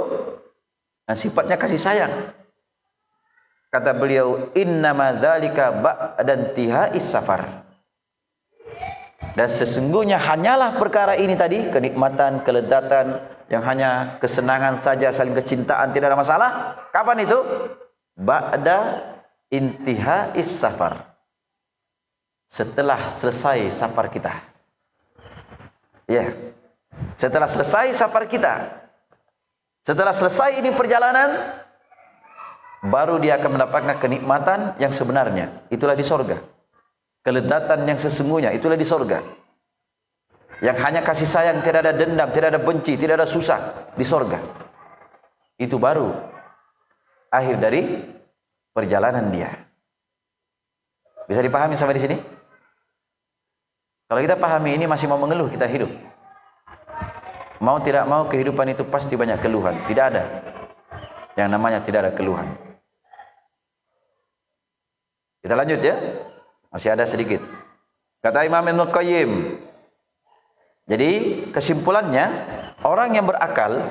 yang 1.07 1.15
sifatnya 1.15 1.55
kasih 1.55 1.79
sayang. 1.79 2.13
Kata 3.71 3.95
beliau, 3.95 4.51
innama 4.59 5.15
dzalika 5.15 5.71
ba'da 5.71 6.35
intihai 6.35 6.99
safar. 6.99 7.63
Dan 9.39 9.47
sesungguhnya 9.47 10.19
hanyalah 10.19 10.75
perkara 10.75 11.15
ini 11.15 11.39
tadi, 11.39 11.71
kenikmatan, 11.71 12.43
keledatan, 12.43 13.23
yang 13.47 13.63
hanya 13.63 14.19
kesenangan 14.19 14.79
saja, 14.83 15.15
saling 15.15 15.39
kecintaan, 15.39 15.95
tidak 15.95 16.11
ada 16.11 16.19
masalah. 16.19 16.51
Kapan 16.91 17.23
itu? 17.23 17.39
Ba'da 18.19 19.07
intiha 19.55 20.35
is 20.35 20.51
safar. 20.51 21.07
Setelah 22.51 22.99
selesai 23.23 23.71
safar 23.71 24.11
kita. 24.11 24.35
Ya. 26.11 26.27
Yeah. 26.27 26.29
Setelah 27.15 27.47
selesai 27.47 27.95
safar 27.95 28.27
kita. 28.27 28.83
Setelah 29.87 30.11
selesai 30.11 30.59
ini 30.59 30.75
perjalanan, 30.75 31.39
baru 32.85 33.21
dia 33.21 33.37
akan 33.37 33.61
mendapatkan 33.61 33.97
kenikmatan 34.01 34.77
yang 34.81 34.95
sebenarnya. 34.95 35.69
Itulah 35.69 35.95
di 35.95 36.05
sorga 36.05 36.61
keledatan 37.21 37.85
yang 37.85 37.99
sesungguhnya 38.01 38.51
itulah 38.57 38.77
di 38.81 38.87
sorga 38.89 39.21
yang 40.61 40.77
hanya 40.77 41.05
kasih 41.05 41.29
sayang 41.29 41.61
tidak 41.61 41.85
ada 41.89 41.93
dendam 41.93 42.29
tidak 42.33 42.57
ada 42.57 42.61
benci 42.61 42.97
tidak 42.97 43.21
ada 43.21 43.29
susah 43.29 43.93
di 43.97 44.05
sorga 44.05 44.41
itu 45.61 45.77
baru 45.77 46.09
akhir 47.29 47.57
dari 47.61 47.81
perjalanan 48.73 49.29
dia 49.33 49.53
Bisa 51.31 51.47
dipahami 51.47 51.79
sampai 51.79 51.95
di 51.95 52.03
sini? 52.03 52.17
Kalau 54.11 54.19
kita 54.19 54.35
pahami 54.35 54.75
ini 54.75 54.91
masih 54.91 55.07
mau 55.07 55.15
mengeluh 55.15 55.47
kita 55.47 55.63
hidup. 55.71 55.87
Mau 57.63 57.79
tidak 57.87 58.03
mau 58.11 58.27
kehidupan 58.27 58.75
itu 58.75 58.83
pasti 58.83 59.15
banyak 59.15 59.39
keluhan. 59.39 59.79
Tidak 59.87 60.05
ada 60.11 60.27
yang 61.39 61.55
namanya 61.55 61.87
tidak 61.87 62.03
ada 62.03 62.13
keluhan. 62.19 62.51
Kita 65.41 65.57
lanjut 65.57 65.81
ya. 65.81 65.97
Masih 66.71 66.93
ada 66.93 67.05
sedikit. 67.09 67.41
Kata 68.21 68.45
Imam 68.45 68.63
Ibn 68.63 68.93
Qayyim. 68.93 69.57
Jadi 70.87 71.11
kesimpulannya 71.55 72.29
orang 72.85 73.17
yang 73.17 73.25
berakal 73.25 73.89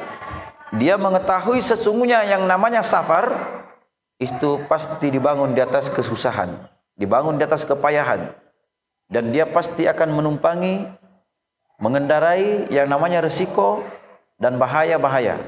dia 0.77 0.99
mengetahui 1.01 1.63
sesungguhnya 1.65 2.21
yang 2.29 2.45
namanya 2.45 2.85
safar 2.85 3.33
itu 4.21 4.61
pasti 4.69 5.09
dibangun 5.09 5.55
di 5.57 5.63
atas 5.63 5.89
kesusahan, 5.89 6.51
dibangun 6.93 7.39
di 7.39 7.43
atas 7.47 7.65
kepayahan. 7.65 8.29
Dan 9.09 9.33
dia 9.33 9.49
pasti 9.49 9.89
akan 9.89 10.13
menumpangi 10.13 10.85
mengendarai 11.81 12.69
yang 12.69 12.85
namanya 12.85 13.25
resiko 13.25 13.81
dan 14.37 14.61
bahaya-bahaya 14.61 15.41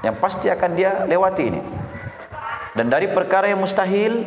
yang 0.00 0.16
pasti 0.16 0.48
akan 0.48 0.70
dia 0.72 1.04
lewati 1.04 1.52
ini. 1.52 1.60
Dan 2.72 2.88
dari 2.88 3.12
perkara 3.12 3.52
yang 3.52 3.60
mustahil 3.60 4.24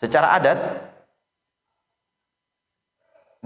secara 0.00 0.36
adat 0.36 0.58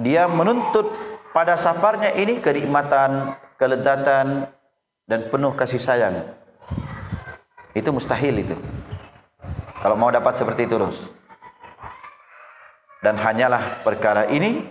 dia 0.00 0.24
menuntut 0.26 0.88
pada 1.30 1.54
safarnya 1.54 2.16
ini 2.16 2.40
kenikmatan, 2.40 3.36
kelezatan 3.60 4.48
dan 5.06 5.20
penuh 5.28 5.52
kasih 5.54 5.78
sayang. 5.78 6.16
Itu 7.76 7.94
mustahil 7.94 8.42
itu. 8.42 8.56
Kalau 9.80 9.96
mau 9.96 10.10
dapat 10.10 10.34
seperti 10.36 10.66
itu 10.66 10.76
terus. 10.76 10.98
Dan 13.00 13.16
hanyalah 13.16 13.80
perkara 13.80 14.28
ini 14.28 14.68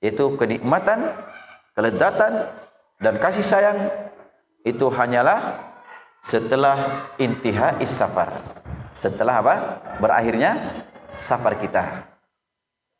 itu 0.00 0.36
kenikmatan, 0.40 1.12
kelezatan 1.76 2.48
dan 3.00 3.20
kasih 3.20 3.44
sayang 3.44 3.78
itu 4.64 4.88
hanyalah 4.88 5.60
setelah 6.24 7.08
intiha 7.20 7.80
is 7.80 7.92
safar. 7.92 8.32
Setelah 8.96 9.40
apa? 9.44 9.54
Berakhirnya 10.00 10.56
safar 11.16 11.58
kita. 11.58 12.06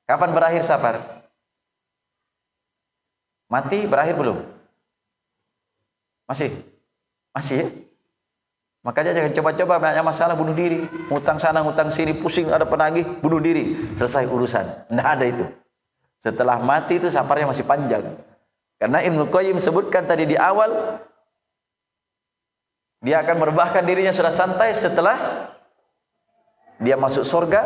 Kapan 0.06 0.30
berakhir 0.34 0.62
safar? 0.66 1.22
Mati 3.50 3.86
berakhir 3.86 4.14
belum? 4.14 4.38
Masih? 6.30 6.54
Masih 7.34 7.56
ya? 7.62 7.66
Makanya 8.80 9.12
jangan 9.12 9.32
coba-coba 9.36 9.74
banyak 9.76 10.04
masalah 10.06 10.34
bunuh 10.38 10.56
diri. 10.56 10.88
Ngutang 11.12 11.36
sana, 11.36 11.60
ngutang 11.60 11.92
sini, 11.92 12.16
pusing, 12.16 12.48
ada 12.48 12.64
penagih, 12.64 13.04
bunuh 13.20 13.42
diri. 13.42 13.76
Selesai 13.98 14.24
urusan. 14.24 14.88
Tidak 14.88 15.04
ada 15.04 15.24
itu. 15.26 15.44
Setelah 16.24 16.56
mati 16.62 16.96
itu 16.96 17.12
safarnya 17.12 17.50
masih 17.50 17.66
panjang. 17.68 18.16
Karena 18.80 19.04
Ibnu 19.04 19.28
Qayyim 19.28 19.60
sebutkan 19.60 20.08
tadi 20.08 20.24
di 20.24 20.36
awal 20.40 20.96
dia 23.04 23.20
akan 23.20 23.36
merebahkan 23.40 23.84
dirinya 23.84 24.12
sudah 24.12 24.32
santai 24.32 24.72
setelah 24.72 25.16
dia 26.80 26.96
masuk 26.96 27.22
surga 27.28 27.60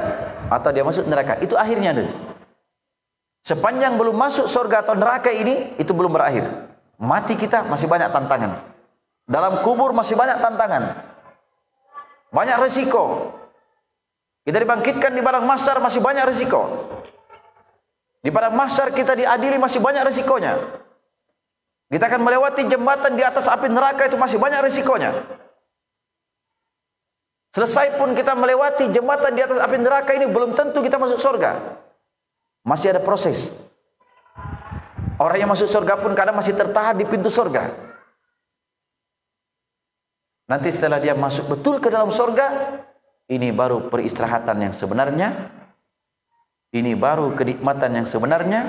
atau 0.50 0.74
dia 0.74 0.82
masuk 0.82 1.06
neraka. 1.06 1.38
Itu 1.38 1.54
akhirnya 1.54 1.94
dulu. 1.94 2.10
Sepanjang 3.46 3.94
belum 3.94 4.16
masuk 4.16 4.50
surga 4.50 4.82
atau 4.82 4.98
neraka 4.98 5.30
ini, 5.30 5.78
itu 5.78 5.94
belum 5.94 6.10
berakhir. 6.10 6.48
Mati 6.98 7.38
kita 7.38 7.62
masih 7.70 7.86
banyak 7.86 8.10
tantangan. 8.10 8.58
Dalam 9.24 9.62
kubur 9.62 9.94
masih 9.94 10.18
banyak 10.18 10.42
tantangan. 10.42 10.98
Banyak 12.34 12.56
resiko. 12.58 13.30
Kita 14.44 14.60
dibangkitkan 14.60 15.14
di 15.14 15.22
padang 15.24 15.46
mahsyar 15.46 15.78
masih 15.80 16.02
banyak 16.02 16.24
resiko. 16.26 16.62
Di 18.24 18.32
padang 18.32 18.56
mahsyar 18.56 18.92
kita 18.96 19.12
diadili 19.12 19.60
masih 19.60 19.78
banyak 19.80 20.02
resikonya. 20.04 20.56
Kita 21.92 22.08
akan 22.08 22.20
melewati 22.24 22.64
jembatan 22.64 23.14
di 23.14 23.22
atas 23.22 23.46
api 23.46 23.68
neraka 23.68 24.08
itu 24.08 24.16
masih 24.16 24.40
banyak 24.40 24.64
risikonya. 24.64 25.12
Selesai 27.54 27.94
pun 27.94 28.18
kita 28.18 28.34
melewati 28.34 28.90
jembatan 28.90 29.38
di 29.38 29.46
atas 29.46 29.62
api 29.62 29.78
neraka 29.78 30.10
ini 30.10 30.26
belum 30.26 30.58
tentu 30.58 30.82
kita 30.82 30.98
masuk 30.98 31.22
surga. 31.22 31.78
Masih 32.66 32.90
ada 32.90 32.98
proses. 32.98 33.54
Orang 35.22 35.38
yang 35.38 35.46
masuk 35.46 35.70
surga 35.70 35.94
pun 36.02 36.18
kadang 36.18 36.34
masih 36.34 36.58
tertahan 36.58 36.98
di 36.98 37.06
pintu 37.06 37.30
surga. 37.30 37.70
Nanti 40.50 40.74
setelah 40.74 40.98
dia 40.98 41.14
masuk 41.14 41.54
betul 41.54 41.78
ke 41.78 41.86
dalam 41.94 42.10
surga, 42.10 42.74
ini 43.30 43.54
baru 43.54 43.86
peristirahatan 43.86 44.58
yang 44.58 44.74
sebenarnya. 44.74 45.30
Ini 46.74 46.98
baru 46.98 47.38
kenikmatan 47.38 48.02
yang 48.02 48.06
sebenarnya, 48.10 48.66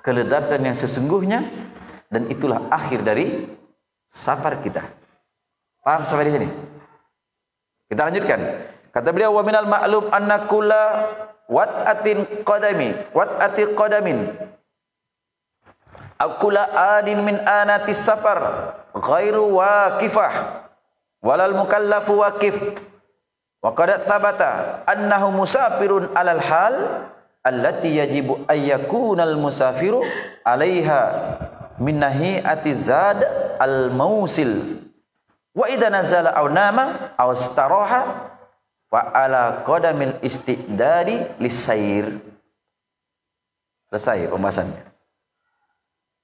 keledatan 0.00 0.64
yang 0.64 0.72
sesungguhnya, 0.72 1.44
dan 2.08 2.32
itulah 2.32 2.64
akhir 2.72 3.04
dari 3.04 3.44
safar 4.08 4.56
kita. 4.64 4.88
Paham 5.84 6.08
sampai 6.08 6.32
di 6.32 6.32
sini? 6.32 6.48
Kita 7.86 8.02
lanjutkan. 8.06 8.40
Kata 8.90 9.08
beliau 9.12 9.36
wa 9.36 9.42
minal 9.44 9.68
ma'lum 9.68 10.08
anna 10.10 10.48
kulla 10.48 10.82
wat'atin 11.46 12.42
qadami 12.42 12.96
wat'ati 13.14 13.76
qadamin. 13.76 14.32
Akula 16.16 16.96
adin 16.96 17.20
min 17.20 17.36
anati 17.44 17.92
safar 17.92 18.72
ghairu 18.96 19.60
waqifah 19.60 20.64
walal 21.20 21.52
mukallafu 21.52 22.24
waqif 22.24 22.56
wa 23.60 23.76
qad 23.76 24.00
thabata 24.00 24.80
annahu 24.88 25.44
musafirun 25.44 26.08
alal 26.16 26.40
hal 26.40 26.74
allati 27.44 28.00
yajibu 28.00 28.48
ayyakunal 28.48 29.36
musafiru 29.36 30.00
alaiha 30.40 31.36
min 31.82 32.00
nahi'ati 32.00 32.72
zad 32.72 33.20
al 33.60 33.92
mausil 33.92 34.85
wa 35.56 35.66
idza 35.72 35.88
nazala 35.88 36.36
aw 36.36 36.46
nama 36.52 37.16
aw 37.16 37.32
istaraha 37.32 38.00
fa 38.92 39.00
ala 39.16 39.64
qadamil 39.64 40.20
istidadi 40.20 41.40
lisair 41.40 42.12
selesai 43.88 44.28
pembahasannya. 44.28 44.82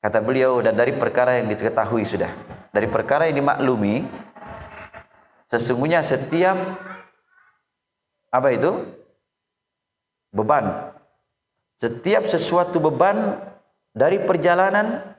Kata 0.03 0.19
beliau 0.19 0.59
dan 0.61 0.75
dari 0.75 0.93
perkara 0.93 1.39
yang 1.39 1.49
diketahui 1.49 2.03
sudah. 2.03 2.29
Dari 2.75 2.91
perkara 2.91 3.31
yang 3.31 3.39
dimaklumi 3.39 4.03
sesungguhnya 5.49 6.03
setiap 6.03 6.59
apa 8.33 8.49
itu? 8.51 8.83
Beban. 10.33 10.91
Setiap 11.79 12.27
sesuatu 12.27 12.81
beban 12.83 13.39
dari 13.93 14.19
perjalanan 14.19 15.12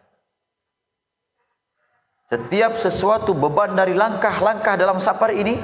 setiap 2.34 2.82
sesuatu 2.82 3.38
beban 3.38 3.78
dari 3.78 3.94
langkah-langkah 3.94 4.74
dalam 4.74 4.98
safar 4.98 5.38
ini 5.38 5.62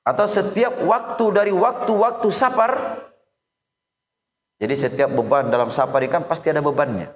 atau 0.00 0.24
setiap 0.24 0.72
waktu 0.88 1.24
dari 1.36 1.52
waktu-waktu 1.52 2.28
safar 2.32 3.04
jadi 4.56 4.72
setiap 4.72 5.12
beban 5.12 5.52
dalam 5.52 5.68
safar 5.68 6.00
ini 6.00 6.08
kan 6.08 6.24
pasti 6.24 6.48
ada 6.48 6.64
bebannya. 6.64 7.12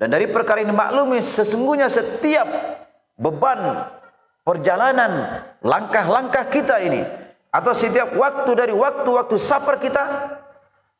Dan 0.00 0.08
dari 0.08 0.24
perkara 0.24 0.64
ini 0.64 0.72
maklumi 0.72 1.20
sesungguhnya 1.20 1.92
setiap 1.92 2.48
beban 3.20 3.92
perjalanan 4.40 5.44
langkah-langkah 5.60 6.48
kita 6.48 6.80
ini 6.80 7.04
atau 7.52 7.76
setiap 7.76 8.16
waktu 8.16 8.56
dari 8.56 8.72
waktu-waktu 8.72 9.36
safar 9.36 9.76
kita 9.76 10.32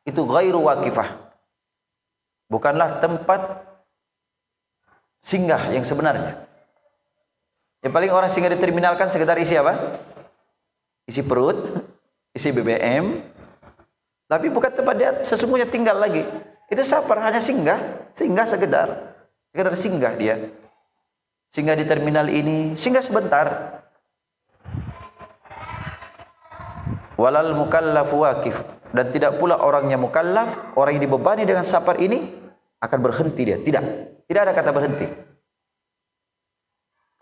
itu 0.05 0.21
gairu 0.29 0.69
wakifah. 0.69 1.09
Bukanlah 2.53 3.01
tempat 3.01 3.72
singgah 5.23 5.71
yang 5.71 5.87
sebenarnya. 5.87 6.45
Yang 7.83 7.93
paling 7.95 8.11
orang 8.11 8.31
singgah 8.31 8.51
di 8.53 8.59
terminal 8.59 8.99
kan 8.99 9.09
sekitar 9.09 9.39
isi 9.39 9.55
apa? 9.55 9.99
Isi 11.07 11.23
perut, 11.23 11.83
isi 12.37 12.51
BBM. 12.51 13.23
Tapi 14.27 14.47
bukan 14.51 14.71
tempat 14.75 14.95
dia 14.99 15.11
sesungguhnya 15.23 15.71
tinggal 15.71 15.97
lagi. 15.97 16.27
Itu 16.67 16.83
safar 16.83 17.23
hanya 17.23 17.39
singgah, 17.39 17.79
singgah 18.17 18.47
sekedar, 18.49 18.89
sekedar 19.55 19.75
singgah 19.79 20.13
dia. 20.19 20.37
Singgah 21.53 21.77
di 21.77 21.85
terminal 21.85 22.33
ini, 22.33 22.73
singgah 22.73 23.05
sebentar. 23.05 23.77
Walal 27.21 27.53
mukallaf 27.53 28.09
wakif 28.17 28.57
dan 28.97 29.13
tidak 29.13 29.37
pula 29.37 29.61
orang 29.61 29.93
yang 29.93 30.01
mukallaf, 30.01 30.59
orang 30.81 30.97
yang 30.97 31.05
dibebani 31.07 31.45
dengan 31.45 31.63
safar 31.63 32.01
ini 32.01 32.42
akan 32.83 32.99
berhenti 32.99 33.43
dia. 33.47 33.59
Tidak. 33.63 33.85
Tidak 34.27 34.41
ada 34.43 34.51
kata 34.51 34.71
berhenti. 34.75 35.07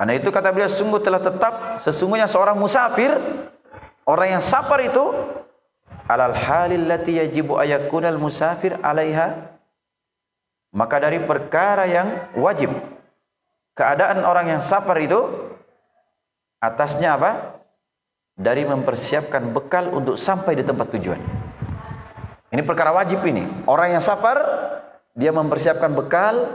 Karena 0.00 0.16
itu 0.16 0.32
kata 0.32 0.48
beliau 0.48 0.72
sungguh 0.72 1.04
telah 1.04 1.20
tetap 1.20 1.84
sesungguhnya 1.84 2.24
seorang 2.24 2.56
musafir 2.56 3.12
orang 4.08 4.40
yang 4.40 4.42
safar 4.42 4.80
itu 4.80 5.12
alal 6.08 6.32
halil 6.32 6.88
lati 6.88 7.20
yajibu 7.20 7.60
ayakunal 7.60 8.16
musafir 8.16 8.80
alaiha 8.80 9.36
maka 10.72 11.04
dari 11.04 11.20
perkara 11.20 11.84
yang 11.84 12.32
wajib 12.32 12.72
keadaan 13.76 14.24
orang 14.24 14.56
yang 14.56 14.62
safar 14.64 14.96
itu 15.04 15.20
atasnya 16.60 17.16
apa? 17.16 17.60
Dari 18.40 18.64
mempersiapkan 18.64 19.52
bekal 19.52 19.92
untuk 19.92 20.16
sampai 20.16 20.56
di 20.56 20.64
tempat 20.64 20.96
tujuan. 20.96 21.20
Ini 22.50 22.62
perkara 22.64 22.92
wajib 22.96 23.20
ini. 23.28 23.44
Orang 23.68 23.92
yang 23.92 24.00
sabar, 24.00 24.40
dia 25.14 25.30
mempersiapkan 25.34 25.90
bekal 25.92 26.48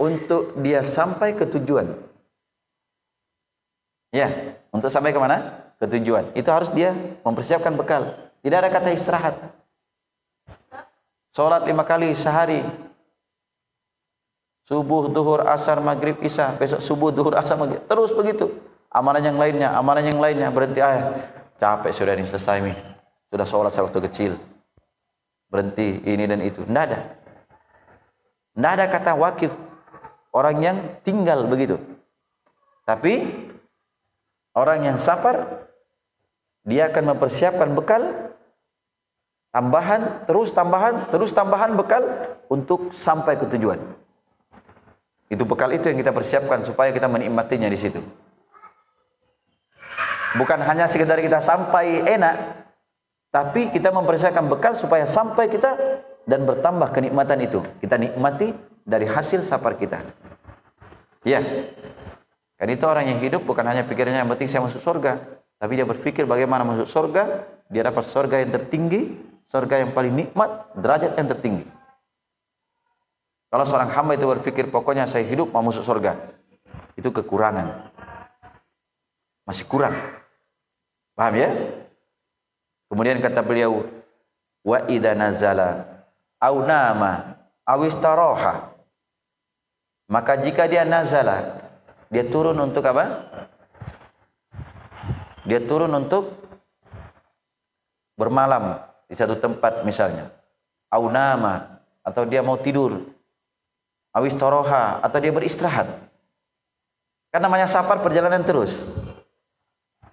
untuk 0.00 0.56
dia 0.60 0.80
sampai 0.80 1.36
ke 1.36 1.44
tujuan. 1.44 1.92
Ya, 4.10 4.58
untuk 4.74 4.90
sampai 4.90 5.14
ke 5.14 5.20
mana? 5.20 5.70
Ke 5.78 5.86
tujuan. 5.86 6.34
Itu 6.34 6.50
harus 6.50 6.68
dia 6.74 6.92
mempersiapkan 7.22 7.76
bekal. 7.76 8.16
Tidak 8.40 8.58
ada 8.58 8.72
kata 8.72 8.90
istirahat. 8.90 9.36
Sholat 11.30 11.62
lima 11.68 11.86
kali 11.86 12.10
sehari. 12.16 12.64
Subuh, 14.66 15.10
duhur, 15.10 15.46
asar, 15.46 15.78
maghrib, 15.78 16.18
isya. 16.22 16.54
Besok 16.58 16.82
subuh, 16.82 17.10
duhur, 17.14 17.34
asar, 17.38 17.58
maghrib. 17.58 17.82
Terus 17.86 18.10
begitu. 18.14 18.50
Amalan 18.90 19.22
yang 19.22 19.38
lainnya, 19.38 19.68
amalan 19.78 20.10
yang 20.10 20.18
lainnya. 20.18 20.48
Berhenti 20.50 20.82
ayah. 20.82 21.14
Capek 21.60 21.92
sudah 21.94 22.14
ini 22.18 22.26
selesai 22.26 22.58
nih. 22.64 22.76
Sudah 23.30 23.46
sholat 23.46 23.70
saya 23.70 23.86
waktu 23.86 24.02
kecil 24.10 24.32
berhenti 25.50 25.98
ini 26.06 26.24
dan 26.24 26.40
itu. 26.40 26.62
Tidak 26.62 26.82
ada. 26.86 27.19
Tidak 28.54 28.70
ada 28.70 28.86
kata 28.90 29.12
wakif. 29.14 29.52
Orang 30.30 30.62
yang 30.62 30.76
tinggal 31.02 31.46
begitu. 31.46 31.78
Tapi 32.86 33.26
orang 34.54 34.86
yang 34.86 34.98
sabar 34.98 35.66
dia 36.66 36.90
akan 36.92 37.16
mempersiapkan 37.16 37.70
bekal 37.72 38.30
tambahan, 39.50 40.26
terus 40.26 40.54
tambahan, 40.54 41.10
terus 41.10 41.30
tambahan 41.34 41.74
bekal 41.74 42.02
untuk 42.46 42.94
sampai 42.94 43.38
ke 43.38 43.46
tujuan. 43.56 43.78
Itu 45.30 45.46
bekal 45.46 45.70
itu 45.70 45.86
yang 45.86 45.98
kita 45.98 46.10
persiapkan 46.10 46.66
supaya 46.66 46.90
kita 46.90 47.06
menikmatinya 47.06 47.70
di 47.70 47.78
situ. 47.78 48.02
Bukan 50.34 50.62
hanya 50.62 50.86
sekedar 50.86 51.18
kita 51.18 51.42
sampai 51.42 52.06
enak, 52.06 52.34
tapi 53.30 53.70
kita 53.70 53.90
mempersiapkan 53.94 54.46
bekal 54.46 54.74
supaya 54.74 55.06
sampai 55.06 55.50
kita 55.50 55.74
dan 56.28 56.44
bertambah 56.44 56.88
kenikmatan 56.92 57.38
itu. 57.44 57.60
Kita 57.80 57.96
nikmati 57.96 58.52
dari 58.84 59.06
hasil 59.06 59.44
safar 59.44 59.76
kita. 59.76 60.02
Ya. 61.24 61.40
Kan 62.60 62.68
itu 62.68 62.84
orang 62.84 63.08
yang 63.08 63.20
hidup 63.24 63.44
bukan 63.44 63.64
hanya 63.64 63.84
pikirnya 63.88 64.20
yang 64.20 64.28
penting 64.28 64.48
saya 64.48 64.60
masuk 64.60 64.84
surga, 64.84 65.16
tapi 65.56 65.80
dia 65.80 65.88
berpikir 65.88 66.28
bagaimana 66.28 66.60
masuk 66.64 66.88
surga, 66.88 67.48
dia 67.72 67.82
dapat 67.84 68.04
surga 68.04 68.36
yang 68.44 68.52
tertinggi, 68.52 69.16
surga 69.48 69.80
yang 69.80 69.90
paling 69.96 70.12
nikmat, 70.12 70.68
derajat 70.76 71.16
yang 71.16 71.28
tertinggi. 71.28 71.64
Kalau 73.50 73.64
seorang 73.64 73.90
hamba 73.90 74.12
itu 74.14 74.28
berpikir 74.28 74.68
pokoknya 74.68 75.08
saya 75.08 75.24
hidup 75.24 75.50
mau 75.50 75.64
masuk 75.64 75.82
surga, 75.82 76.20
itu 77.00 77.08
kekurangan. 77.08 77.90
Masih 79.48 79.64
kurang. 79.66 79.96
Paham 81.16 81.34
ya? 81.34 81.50
Kemudian 82.92 83.18
kata 83.18 83.42
beliau, 83.42 83.88
wa 84.62 84.78
idza 84.86 85.16
nazala 85.16 85.89
au 86.40 86.64
nama 86.64 87.36
au 87.68 87.86
istaroha. 87.86 88.72
Maka 90.10 90.34
jika 90.42 90.66
dia 90.66 90.82
nazala, 90.82 91.62
dia 92.10 92.26
turun 92.26 92.58
untuk 92.58 92.82
apa? 92.82 93.30
Dia 95.46 95.62
turun 95.62 95.94
untuk 95.94 96.34
bermalam 98.18 98.82
di 99.06 99.14
satu 99.14 99.38
tempat 99.38 99.86
misalnya. 99.86 100.34
Au 100.90 101.06
nama 101.06 101.78
atau 102.02 102.26
dia 102.26 102.42
mau 102.42 102.58
tidur. 102.58 102.98
Au 104.10 104.26
istaroha 104.26 104.98
atau 104.98 105.18
dia 105.22 105.30
beristirahat. 105.30 105.86
Kan 107.30 107.46
namanya 107.46 107.70
safar 107.70 108.02
perjalanan 108.02 108.42
terus. 108.42 108.82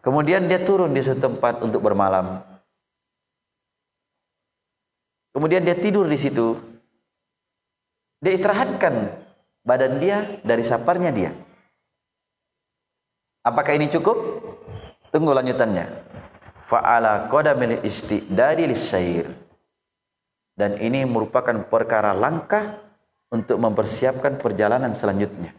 Kemudian 0.06 0.46
dia 0.46 0.62
turun 0.62 0.94
di 0.94 1.02
suatu 1.02 1.26
tempat 1.26 1.66
untuk 1.66 1.82
bermalam. 1.82 2.46
Kemudian 5.38 5.62
dia 5.62 5.78
tidur 5.78 6.10
di 6.10 6.18
situ. 6.18 6.58
Dia 8.18 8.34
istirahatkan 8.34 9.06
badan 9.62 10.02
dia 10.02 10.42
dari 10.42 10.66
saparnya 10.66 11.14
dia. 11.14 11.30
Apakah 13.46 13.78
ini 13.78 13.86
cukup? 13.86 14.18
Tunggu 15.14 15.38
lanjutannya. 15.38 15.94
Fa'ala 16.66 17.30
qadamil 17.30 17.86
istidadi 17.86 18.66
lisyair. 18.66 19.30
Dan 20.58 20.82
ini 20.82 21.06
merupakan 21.06 21.70
perkara 21.70 22.18
langkah 22.18 22.82
untuk 23.30 23.62
mempersiapkan 23.62 24.42
perjalanan 24.42 24.98
selanjutnya. 24.98 25.54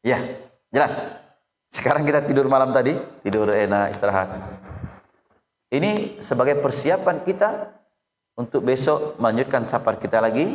Ya, 0.00 0.40
jelas. 0.72 0.96
Sekarang 1.68 2.08
kita 2.08 2.24
tidur 2.24 2.48
malam 2.48 2.72
tadi, 2.72 2.96
tidur 3.20 3.52
enak, 3.52 3.92
istirahat. 3.92 4.32
Ini 5.68 6.24
sebagai 6.24 6.56
persiapan 6.64 7.20
kita 7.28 7.77
untuk 8.38 8.62
besok 8.62 9.18
melanjutkan 9.18 9.66
safar 9.66 9.98
kita 9.98 10.22
lagi 10.22 10.46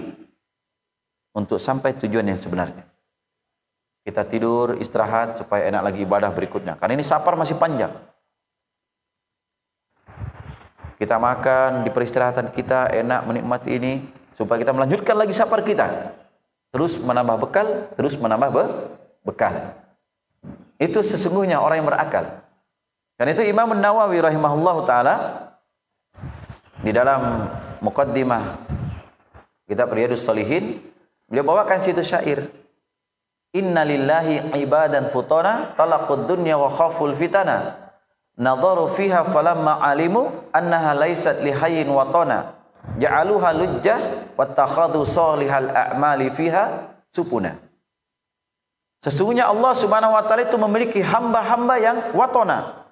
untuk 1.36 1.60
sampai 1.60 1.92
tujuan 2.00 2.24
yang 2.24 2.40
sebenarnya. 2.40 2.88
Kita 4.08 4.24
tidur, 4.24 4.80
istirahat 4.80 5.36
supaya 5.36 5.68
enak 5.68 5.84
lagi 5.84 6.00
ibadah 6.08 6.32
berikutnya. 6.32 6.80
Karena 6.80 6.96
ini 6.96 7.04
safar 7.04 7.36
masih 7.36 7.60
panjang. 7.60 7.92
Kita 10.96 11.20
makan 11.20 11.84
di 11.84 11.92
peristirahatan 11.92 12.52
kita 12.56 12.88
enak 12.96 13.28
menikmati 13.28 13.76
ini 13.76 13.94
supaya 14.40 14.64
kita 14.64 14.72
melanjutkan 14.72 15.20
lagi 15.20 15.36
safar 15.36 15.60
kita. 15.64 16.16
Terus 16.72 16.96
menambah 17.00 17.38
bekal, 17.44 17.68
terus 18.00 18.16
menambah 18.16 18.50
be 18.52 18.64
bekal. 19.28 19.76
Itu 20.80 21.04
sesungguhnya 21.04 21.60
orang 21.60 21.84
yang 21.84 21.88
berakal. 21.92 22.44
Karena 23.20 23.32
itu 23.36 23.44
Imam 23.46 23.72
Nawawi 23.72 24.20
rahimahullah 24.20 24.78
taala 24.84 25.16
di 26.84 26.92
dalam 26.92 27.48
muqaddimah. 27.84 28.64
Kitab 29.68 29.92
Riyadus 29.92 30.24
Salihin 30.24 30.80
beliau 31.28 31.44
bawakan 31.44 31.84
situ 31.84 32.00
syair. 32.02 32.48
Inna 33.54 33.86
lillahi 33.86 34.56
ibadan 34.58 35.12
futana 35.14 35.76
talaqud 35.78 36.26
dunya 36.26 36.58
wa 36.58 36.72
khaful 36.72 37.14
fitana. 37.14 37.78
Nadaru 38.34 38.90
fiha 38.90 39.22
falamma 39.30 39.78
alimu 39.86 40.50
annaha 40.50 40.98
laysat 40.98 41.46
lihayyin 41.46 41.86
watana 41.94 42.58
ja'aluha 42.98 43.54
lujjah 43.54 44.34
wattakhadhu 44.34 45.06
salihal 45.06 45.70
a'mali 45.70 46.34
fiha 46.34 46.98
supuna. 47.14 47.54
Sesungguhnya 49.06 49.52
Allah 49.52 49.78
Subhanahu 49.78 50.18
wa 50.18 50.24
taala 50.26 50.50
itu 50.50 50.58
memiliki 50.58 51.06
hamba-hamba 51.06 51.76
yang 51.78 51.98
watona. 52.18 52.88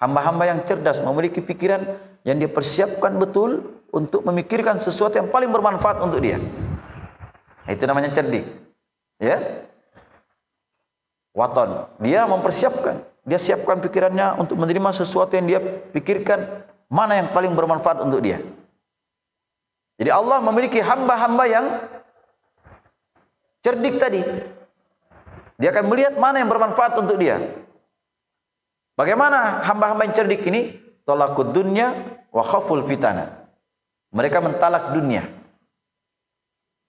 Hamba-hamba 0.00 0.48
yang 0.48 0.60
cerdas, 0.64 1.00
memiliki 1.00 1.44
pikiran 1.44 1.80
yang 2.24 2.40
dia 2.40 2.48
persiapkan 2.48 3.16
betul 3.20 3.75
untuk 3.96 4.20
memikirkan 4.28 4.76
sesuatu 4.76 5.16
yang 5.16 5.32
paling 5.32 5.48
bermanfaat 5.48 6.04
untuk 6.04 6.20
dia. 6.20 6.36
Itu 7.64 7.88
namanya 7.88 8.12
cerdik. 8.12 8.44
Ya. 9.16 9.64
Waton. 11.32 11.88
Dia 12.04 12.28
mempersiapkan. 12.28 13.00
Dia 13.24 13.40
siapkan 13.40 13.80
pikirannya 13.80 14.36
untuk 14.36 14.60
menerima 14.60 14.92
sesuatu 14.92 15.32
yang 15.34 15.48
dia 15.48 15.60
pikirkan 15.96 16.68
mana 16.92 17.18
yang 17.18 17.32
paling 17.32 17.56
bermanfaat 17.56 18.04
untuk 18.04 18.20
dia. 18.20 18.38
Jadi 19.96 20.12
Allah 20.12 20.44
memiliki 20.44 20.78
hamba-hamba 20.78 21.44
yang 21.48 21.66
cerdik 23.64 23.96
tadi. 23.96 24.20
Dia 25.56 25.72
akan 25.72 25.84
melihat 25.88 26.14
mana 26.20 26.38
yang 26.44 26.52
bermanfaat 26.52 27.00
untuk 27.00 27.16
dia. 27.16 27.40
Bagaimana 28.94 29.64
hamba-hamba 29.64 30.04
yang 30.04 30.14
cerdik 30.14 30.44
ini? 30.44 30.76
Tolakud 31.08 31.56
dunya 31.56 31.96
wa 32.28 32.44
khaful 32.44 32.84
fitana. 32.84 33.45
Mereka 34.14 34.38
mentalak 34.42 34.94
dunia. 34.94 35.26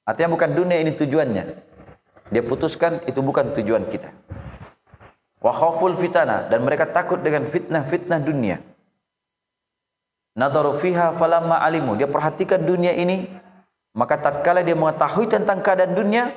Artinya 0.07 0.33
bukan 0.35 0.51
dunia 0.53 0.77
ini 0.79 0.95
tujuannya. 0.95 1.43
Dia 2.31 2.43
putuskan 2.43 3.03
itu 3.07 3.19
bukan 3.23 3.55
tujuan 3.55 3.87
kita. 3.87 4.11
Wa 5.39 5.51
khaful 5.53 5.95
fitana 5.95 6.47
dan 6.47 6.63
mereka 6.63 6.89
takut 6.89 7.19
dengan 7.19 7.47
fitnah-fitnah 7.47 8.19
dunia. 8.19 8.59
Nadaru 10.37 10.77
fiha 10.77 11.15
falamma 11.17 11.59
alimu. 11.65 11.97
Dia 11.97 12.07
perhatikan 12.07 12.61
dunia 12.61 12.93
ini 12.93 13.25
maka 13.97 14.21
tatkala 14.21 14.61
dia 14.61 14.77
mengetahui 14.77 15.25
tentang 15.25 15.57
keadaan 15.65 15.97
dunia 15.97 16.29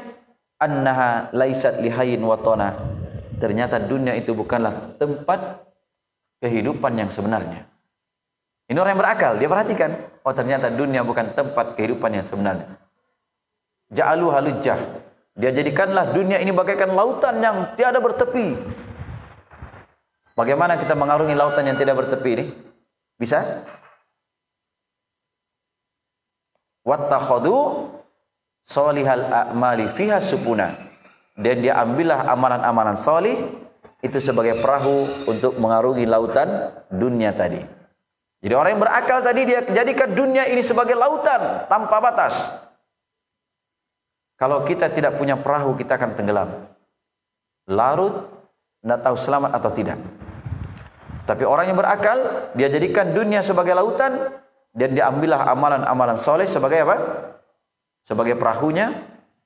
annaha 0.56 1.28
laisat 1.36 1.78
lihayin 1.84 2.24
watona. 2.24 2.72
Ternyata 3.36 3.80
dunia 3.80 4.16
itu 4.16 4.32
bukanlah 4.32 4.96
tempat 4.96 5.64
kehidupan 6.40 6.96
yang 6.96 7.12
sebenarnya. 7.12 7.68
Ini 8.70 8.78
orang 8.78 8.94
yang 8.94 9.02
berakal, 9.02 9.32
dia 9.34 9.50
perhatikan. 9.50 9.90
Oh 10.22 10.30
ternyata 10.30 10.70
dunia 10.70 11.02
bukan 11.02 11.34
tempat 11.34 11.74
kehidupan 11.74 12.14
yang 12.14 12.22
sebenarnya. 12.22 12.78
Ja'alu 13.90 14.30
halujjah. 14.30 14.78
Dia 15.34 15.50
jadikanlah 15.50 16.14
dunia 16.14 16.38
ini 16.38 16.54
bagaikan 16.54 16.94
lautan 16.94 17.42
yang 17.42 17.74
tiada 17.74 17.98
bertepi. 17.98 18.54
Bagaimana 20.38 20.78
kita 20.78 20.94
mengarungi 20.94 21.34
lautan 21.34 21.66
yang 21.66 21.74
tidak 21.74 21.98
bertepi 21.98 22.30
ini? 22.30 22.44
Bisa? 23.18 23.66
Wattakhadu 26.86 27.90
solihal 28.62 29.26
a'mali 29.34 29.90
fiha 29.90 30.22
supuna. 30.22 30.78
Dan 31.34 31.66
dia 31.66 31.74
ambillah 31.82 32.22
amalan-amalan 32.30 32.94
solih 32.94 33.34
itu 33.98 34.22
sebagai 34.22 34.62
perahu 34.62 35.26
untuk 35.26 35.58
mengarungi 35.58 36.06
lautan 36.06 36.70
dunia 36.86 37.34
tadi. 37.34 37.79
Jadi 38.40 38.54
orang 38.56 38.70
yang 38.72 38.82
berakal 38.82 39.18
tadi 39.20 39.44
dia 39.44 39.60
jadikan 39.60 40.08
dunia 40.16 40.48
ini 40.48 40.64
sebagai 40.64 40.96
lautan 40.96 41.68
tanpa 41.68 42.00
batas. 42.00 42.64
Kalau 44.40 44.64
kita 44.64 44.88
tidak 44.88 45.20
punya 45.20 45.36
perahu 45.36 45.76
kita 45.76 46.00
akan 46.00 46.16
tenggelam. 46.16 46.48
Larut, 47.68 48.32
tidak 48.80 49.00
tahu 49.04 49.16
selamat 49.20 49.50
atau 49.60 49.70
tidak. 49.76 50.00
Tapi 51.28 51.44
orang 51.44 51.68
yang 51.68 51.76
berakal, 51.76 52.18
dia 52.56 52.72
jadikan 52.72 53.12
dunia 53.12 53.44
sebagai 53.44 53.76
lautan 53.76 54.32
dan 54.72 54.96
diambillah 54.96 55.44
amalan-amalan 55.52 56.16
soleh 56.16 56.48
sebagai 56.48 56.80
apa? 56.88 56.96
Sebagai 58.00 58.40
perahunya 58.40 58.96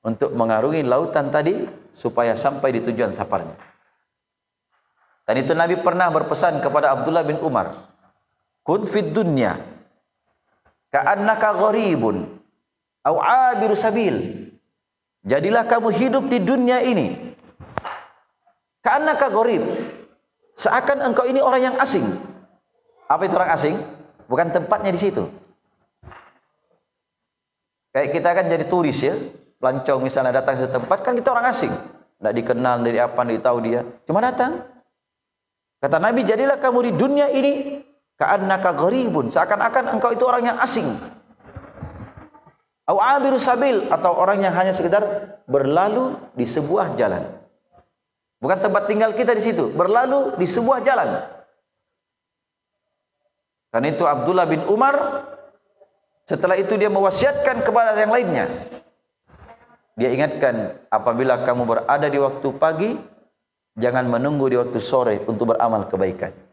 untuk 0.07 0.31
mengarungi 0.31 0.87
lautan 0.87 1.27
tadi 1.27 1.67
supaya 1.91 2.31
sampai 2.39 2.71
di 2.71 2.79
tujuan 2.79 3.11
safarnya. 3.11 3.59
Dan 5.27 5.35
itu 5.41 5.51
Nabi 5.51 5.81
pernah 5.81 6.07
berpesan 6.07 6.63
kepada 6.63 6.95
Abdullah 6.95 7.25
bin 7.25 7.41
Umar, 7.41 7.73
"Kun 8.65 8.89
fid 8.89 9.13
dunya 9.13 9.61
ka'annaka 10.89 11.53
gharibun 11.53 12.25
au 13.05 13.15
'abiru 13.21 13.77
sabil." 13.77 14.45
Jadilah 15.25 15.65
kamu 15.65 15.89
hidup 15.89 16.23
di 16.29 16.37
dunia 16.37 16.85
ini. 16.85 17.33
Karena 18.85 19.17
kagorib. 19.17 19.65
Seakan 20.53 21.01
engkau 21.01 21.25
ini 21.25 21.41
orang 21.41 21.73
yang 21.73 21.75
asing. 21.81 22.05
Apa 23.09 23.25
itu 23.25 23.33
orang 23.33 23.49
asing? 23.57 23.75
Bukan 24.29 24.53
tempatnya 24.53 24.93
di 24.93 25.01
situ. 25.01 25.25
Kayak 27.89 28.09
kita 28.13 28.29
kan 28.37 28.45
jadi 28.45 28.65
turis 28.69 29.01
ya. 29.01 29.17
Pelancong 29.57 30.05
misalnya 30.05 30.45
datang 30.45 30.61
ke 30.61 30.69
tempat 30.69 31.01
kan 31.01 31.17
kita 31.17 31.33
orang 31.33 31.49
asing. 31.49 31.73
Tidak 32.21 32.33
dikenal 32.37 32.85
dari 32.85 33.01
apa, 33.01 33.25
tidak 33.25 33.41
tahu 33.41 33.57
dia. 33.65 33.81
Cuma 34.05 34.21
datang. 34.21 34.61
Kata 35.81 35.97
Nabi, 35.97 36.21
jadilah 36.21 36.61
kamu 36.61 36.79
di 36.85 36.91
dunia 36.93 37.27
ini. 37.33 37.81
Karena 38.15 38.55
kagoribun. 38.59 39.27
Seakan-akan 39.27 39.95
engkau 39.95 40.15
itu 40.15 40.23
orang 40.23 40.43
yang 40.55 40.57
asing. 40.63 40.87
Au 42.85 43.01
abiru 43.01 43.41
sabil 43.41 43.89
atau 43.89 44.13
orang 44.13 44.45
yang 44.45 44.53
hanya 44.53 44.69
sekedar 44.69 45.01
berlalu 45.49 46.15
di 46.37 46.45
sebuah 46.45 46.93
jalan. 46.93 47.25
Bukan 48.37 48.61
tempat 48.61 48.85
tinggal 48.85 49.09
kita 49.17 49.33
di 49.33 49.41
situ, 49.41 49.73
berlalu 49.73 50.37
di 50.37 50.45
sebuah 50.45 50.85
jalan. 50.85 51.17
Karena 53.73 53.87
itu 53.89 54.05
Abdullah 54.05 54.45
bin 54.45 54.61
Umar 54.69 55.25
setelah 56.29 56.53
itu 56.55 56.77
dia 56.77 56.93
mewasiatkan 56.93 57.65
kepada 57.65 57.97
yang 57.97 58.13
lainnya. 58.13 58.45
Dia 59.97 60.13
ingatkan 60.13 60.77
apabila 60.93 61.41
kamu 61.41 61.65
berada 61.65 62.05
di 62.05 62.19
waktu 62.21 62.47
pagi 62.61 62.93
jangan 63.81 64.05
menunggu 64.05 64.45
di 64.45 64.61
waktu 64.61 64.77
sore 64.77 65.25
untuk 65.25 65.57
beramal 65.57 65.89
kebaikan. 65.89 66.44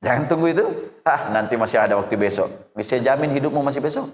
Jangan 0.00 0.24
tunggu 0.28 0.48
itu. 0.48 0.64
Ah, 1.04 1.28
nanti 1.32 1.56
masih 1.60 1.76
ada 1.76 1.96
waktu 2.00 2.16
besok. 2.16 2.48
Bisa 2.72 2.96
jamin 2.96 3.32
hidupmu 3.36 3.60
masih 3.60 3.84
besok. 3.84 4.08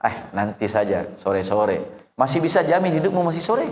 Ah, 0.00 0.28
nanti 0.36 0.68
saja 0.68 1.08
sore-sore. 1.20 1.80
Masih 2.16 2.40
bisa 2.40 2.60
jamin 2.64 2.96
hidupmu 3.00 3.24
masih 3.24 3.40
sore. 3.44 3.68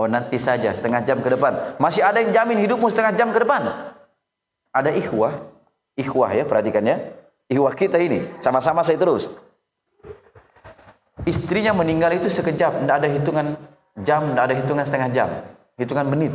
Oh, 0.00 0.08
nanti 0.08 0.40
saja 0.40 0.72
setengah 0.72 1.04
jam 1.04 1.20
ke 1.20 1.28
depan. 1.28 1.76
Masih 1.76 2.00
ada 2.00 2.24
yang 2.24 2.32
jamin 2.32 2.64
hidupmu 2.64 2.88
setengah 2.88 3.12
jam 3.20 3.28
ke 3.36 3.40
depan. 3.44 3.68
Ada 4.72 4.96
ikhwah, 4.96 5.44
ikhwah 5.92 6.30
ya, 6.32 6.48
perhatikan 6.48 6.80
ya. 6.88 6.96
Ikhwah 7.50 7.76
kita 7.76 8.00
ini, 8.00 8.24
sama-sama 8.40 8.80
saya 8.80 8.96
terus. 8.96 9.28
Istrinya 11.28 11.76
meninggal 11.76 12.16
itu 12.16 12.32
sekejap, 12.32 12.80
tidak 12.80 12.96
ada 12.96 13.08
hitungan 13.12 13.46
jam, 14.00 14.32
tidak 14.32 14.44
ada 14.48 14.54
hitungan 14.56 14.84
setengah 14.88 15.10
jam, 15.12 15.28
hitungan 15.76 16.06
menit. 16.08 16.32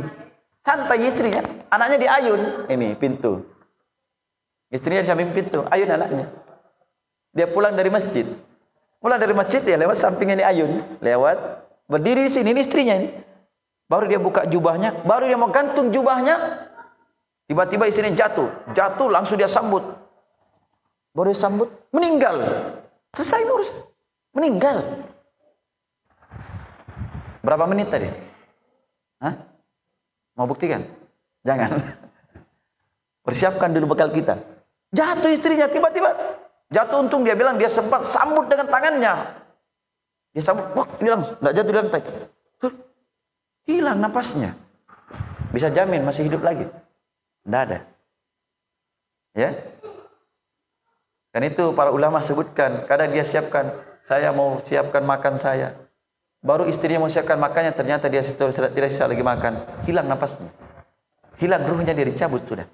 Santai 0.66 1.06
istrinya. 1.06 1.46
Anaknya 1.70 1.96
di 2.02 2.08
ayun. 2.10 2.66
Ini 2.66 2.98
pintu. 2.98 3.38
Istrinya 4.66 4.98
di 4.98 5.06
samping 5.06 5.30
pintu. 5.30 5.62
Ayun 5.70 5.94
anaknya. 5.94 6.26
Dia 7.30 7.46
pulang 7.46 7.78
dari 7.78 7.86
masjid. 7.86 8.26
Pulang 8.98 9.22
dari 9.22 9.30
masjid 9.30 9.62
ya 9.62 9.78
lewat 9.78 9.94
sampingnya 9.94 10.42
ini 10.42 10.44
ayun. 10.44 10.70
Lewat. 10.98 11.38
Berdiri 11.86 12.26
di 12.26 12.32
sini. 12.34 12.50
Ini 12.50 12.66
istrinya 12.66 12.98
ini. 12.98 13.14
Baru 13.86 14.10
dia 14.10 14.18
buka 14.18 14.42
jubahnya. 14.50 15.06
Baru 15.06 15.30
dia 15.30 15.38
mau 15.38 15.54
gantung 15.54 15.94
jubahnya. 15.94 16.34
Tiba-tiba 17.46 17.86
istrinya 17.86 18.26
jatuh. 18.26 18.50
Jatuh 18.74 19.06
langsung 19.06 19.38
dia 19.38 19.46
sambut. 19.46 19.86
Baru 21.14 21.30
dia 21.30 21.46
sambut. 21.46 21.70
Meninggal. 21.94 22.42
Selesai 23.14 23.46
urus. 23.54 23.70
Meninggal. 24.34 24.82
Berapa 27.46 27.70
menit 27.70 27.86
tadi? 27.86 28.10
Hah? 29.22 29.55
Mau 30.36 30.44
buktikan? 30.44 30.84
Jangan. 31.42 31.80
Persiapkan 33.26 33.72
dulu 33.72 33.96
bekal 33.96 34.12
kita. 34.12 34.38
Jatuh 34.92 35.32
istrinya 35.32 35.66
tiba-tiba. 35.66 36.12
Jatuh 36.70 37.02
untung 37.02 37.26
dia 37.26 37.34
bilang 37.34 37.58
dia 37.58 37.72
sempat 37.72 38.06
sambut 38.06 38.46
dengan 38.46 38.68
tangannya. 38.70 39.14
Dia 40.36 40.42
sambut, 40.44 40.68
wah 40.76 40.86
hilang, 41.00 41.22
nggak 41.40 41.54
jatuh 41.56 41.72
di 41.72 41.78
lantai. 41.80 42.02
Hilang 43.66 43.98
napasnya. 43.98 44.52
Bisa 45.50 45.72
jamin 45.72 46.04
masih 46.04 46.28
hidup 46.28 46.44
lagi? 46.44 46.68
Tidak 47.42 47.60
ada. 47.66 47.78
Ya? 49.32 49.56
Kan 51.32 51.42
itu 51.44 51.72
para 51.72 51.88
ulama 51.92 52.20
sebutkan, 52.20 52.84
kadang 52.84 53.12
dia 53.12 53.24
siapkan, 53.24 53.72
saya 54.04 54.30
mau 54.30 54.60
siapkan 54.62 55.04
makan 55.04 55.40
saya. 55.40 55.72
Baru 56.46 56.70
istrinya 56.70 57.02
mau 57.02 57.10
siapkan 57.10 57.34
makannya, 57.42 57.74
ternyata 57.74 58.06
dia 58.06 58.22
tidak 58.22 58.54
bisa 58.54 59.10
lagi 59.10 59.18
makan. 59.18 59.82
Hilang 59.82 60.06
napasnya. 60.06 60.54
Hilang 61.42 61.66
ruhnya 61.66 61.90
dia 61.90 62.06
dicabut 62.06 62.46
sudah. 62.46 62.70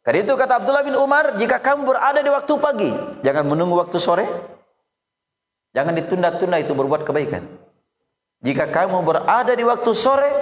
Karena 0.00 0.24
itu 0.24 0.32
kata 0.32 0.64
Abdullah 0.64 0.82
bin 0.82 0.96
Umar, 0.96 1.36
jika 1.36 1.60
kamu 1.60 1.92
berada 1.92 2.24
di 2.24 2.30
waktu 2.32 2.52
pagi, 2.56 2.90
jangan 3.20 3.44
menunggu 3.46 3.76
waktu 3.78 4.00
sore. 4.00 4.24
Jangan 5.76 5.92
ditunda-tunda 5.92 6.56
itu 6.56 6.72
berbuat 6.72 7.04
kebaikan. 7.04 7.44
Jika 8.42 8.72
kamu 8.72 9.04
berada 9.04 9.52
di 9.52 9.62
waktu 9.62 9.92
sore, 9.92 10.32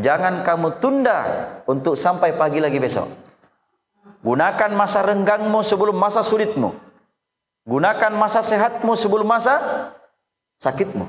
jangan 0.00 0.46
kamu 0.46 0.80
tunda 0.80 1.18
untuk 1.66 1.98
sampai 1.98 2.32
pagi 2.38 2.62
lagi 2.62 2.80
besok. 2.80 3.10
Gunakan 4.22 4.70
masa 4.72 5.02
renggangmu 5.02 5.60
sebelum 5.66 5.98
masa 5.98 6.22
sulitmu. 6.22 6.91
Gunakan 7.62 8.12
masa 8.18 8.42
sehatmu 8.42 8.98
sebelum 8.98 9.26
masa 9.26 9.58
sakitmu. 10.58 11.06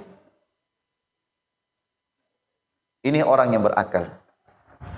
Ini 3.03 3.25
orang 3.25 3.57
yang 3.57 3.65
berakal. 3.65 4.07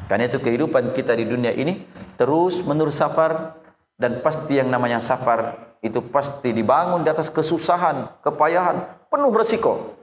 Karena 0.05 0.29
itu 0.29 0.37
kehidupan 0.37 0.93
kita 0.93 1.15
di 1.17 1.25
dunia 1.25 1.55
ini 1.55 1.81
terus 2.19 2.61
menerus 2.61 3.01
safar 3.01 3.57
dan 3.97 4.21
pasti 4.21 4.59
yang 4.59 4.69
namanya 4.69 5.01
safar 5.01 5.55
itu 5.81 6.03
pasti 6.11 6.51
dibangun 6.51 7.01
di 7.01 7.09
atas 7.09 7.31
kesusahan, 7.31 8.21
kepayahan, 8.21 9.07
penuh 9.09 9.33
resiko. 9.33 9.95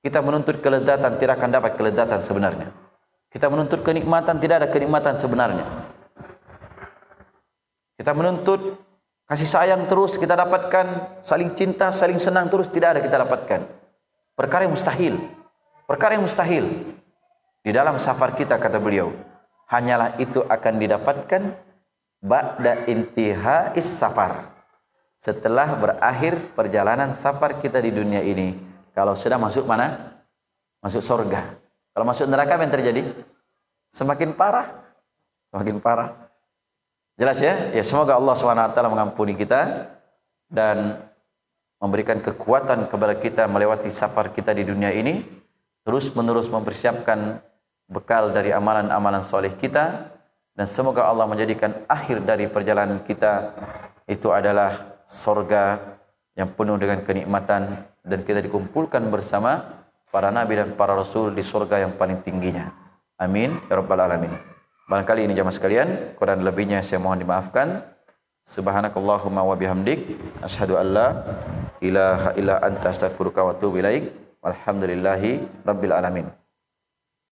Kita 0.00 0.22
menuntut 0.22 0.62
kelezatan 0.62 1.18
tidak 1.18 1.42
akan 1.42 1.50
dapat 1.50 1.72
kelezatan 1.74 2.22
sebenarnya. 2.22 2.70
Kita 3.28 3.50
menuntut 3.50 3.82
kenikmatan 3.82 4.38
tidak 4.38 4.62
ada 4.62 4.68
kenikmatan 4.70 5.18
sebenarnya. 5.18 5.66
Kita 7.98 8.14
menuntut 8.14 8.85
Kasih 9.26 9.50
sayang 9.50 9.90
terus 9.90 10.14
kita 10.14 10.38
dapatkan, 10.38 11.18
saling 11.26 11.50
cinta, 11.58 11.90
saling 11.90 12.22
senang 12.22 12.46
terus 12.46 12.70
tidak 12.70 12.94
ada 12.94 13.00
kita 13.02 13.26
dapatkan. 13.26 13.60
Perkara 14.38 14.70
yang 14.70 14.74
mustahil. 14.78 15.18
Perkara 15.82 16.14
yang 16.14 16.22
mustahil. 16.22 16.94
Di 17.66 17.74
dalam 17.74 17.98
safar 17.98 18.38
kita 18.38 18.54
kata 18.54 18.78
beliau, 18.78 19.10
hanyalah 19.66 20.14
itu 20.22 20.46
akan 20.46 20.74
didapatkan 20.78 21.42
ba'da 22.22 22.86
intihais 22.86 23.82
safar. 23.82 24.54
Setelah 25.18 25.74
berakhir 25.74 26.54
perjalanan 26.54 27.10
safar 27.10 27.58
kita 27.58 27.82
di 27.82 27.90
dunia 27.90 28.22
ini, 28.22 28.54
kalau 28.94 29.18
sudah 29.18 29.42
masuk 29.42 29.66
mana? 29.66 30.22
Masuk 30.78 31.02
surga. 31.02 31.58
Kalau 31.90 32.06
masuk 32.06 32.30
neraka 32.30 32.54
apa 32.54 32.62
yang 32.62 32.74
terjadi? 32.78 33.02
Semakin 33.90 34.38
parah. 34.38 34.70
Semakin 35.50 35.82
parah. 35.82 36.25
Jelas 37.16 37.40
ya? 37.40 37.72
Ya 37.72 37.80
semoga 37.80 38.12
Allah 38.12 38.36
SWT 38.36 38.76
mengampuni 38.92 39.32
kita 39.32 39.88
dan 40.52 41.00
memberikan 41.80 42.20
kekuatan 42.20 42.88
kepada 42.88 43.16
kita 43.16 43.48
melewati 43.48 43.88
safar 43.88 44.32
kita 44.32 44.52
di 44.52 44.64
dunia 44.64 44.92
ini 44.92 45.24
terus 45.84 46.08
menerus 46.12 46.48
mempersiapkan 46.48 47.40
bekal 47.88 48.32
dari 48.32 48.52
amalan-amalan 48.52 49.22
soleh 49.22 49.52
kita 49.52 50.12
dan 50.56 50.66
semoga 50.66 51.04
Allah 51.04 51.28
menjadikan 51.28 51.84
akhir 51.86 52.24
dari 52.24 52.48
perjalanan 52.48 53.04
kita 53.04 53.52
itu 54.08 54.32
adalah 54.32 55.00
sorga 55.04 55.78
yang 56.32 56.48
penuh 56.52 56.80
dengan 56.80 57.04
kenikmatan 57.04 57.76
dan 58.04 58.20
kita 58.24 58.40
dikumpulkan 58.40 59.04
bersama 59.12 59.84
para 60.08 60.32
nabi 60.32 60.56
dan 60.56 60.72
para 60.74 60.96
rasul 60.96 61.32
di 61.32 61.44
sorga 61.44 61.80
yang 61.80 61.94
paling 61.94 62.24
tingginya. 62.24 62.72
Amin. 63.20 63.56
Ya 63.68 63.80
Rabbal 63.80 64.00
Alamin. 64.00 64.55
Barangkali 64.86 65.26
ini 65.26 65.34
jamaah 65.34 65.50
sekalian, 65.50 65.88
kurang 66.14 66.46
lebihnya 66.46 66.78
saya 66.78 67.02
mohon 67.02 67.18
dimaafkan. 67.18 67.82
Subhanakallahumma 68.46 69.42
wa 69.42 69.58
bihamdik 69.58 70.14
asyhadu 70.46 70.78
an 70.78 70.86
la 70.94 71.08
ilaha 71.82 72.30
illa 72.38 72.62
anta 72.62 72.94
astaghfiruka 72.94 73.42
wa 73.42 73.50
atubu 73.50 73.82
ilaik. 73.82 74.14
Walhamdulillahi 74.46 75.42
rabbil 75.66 75.90
alamin. 75.90 76.30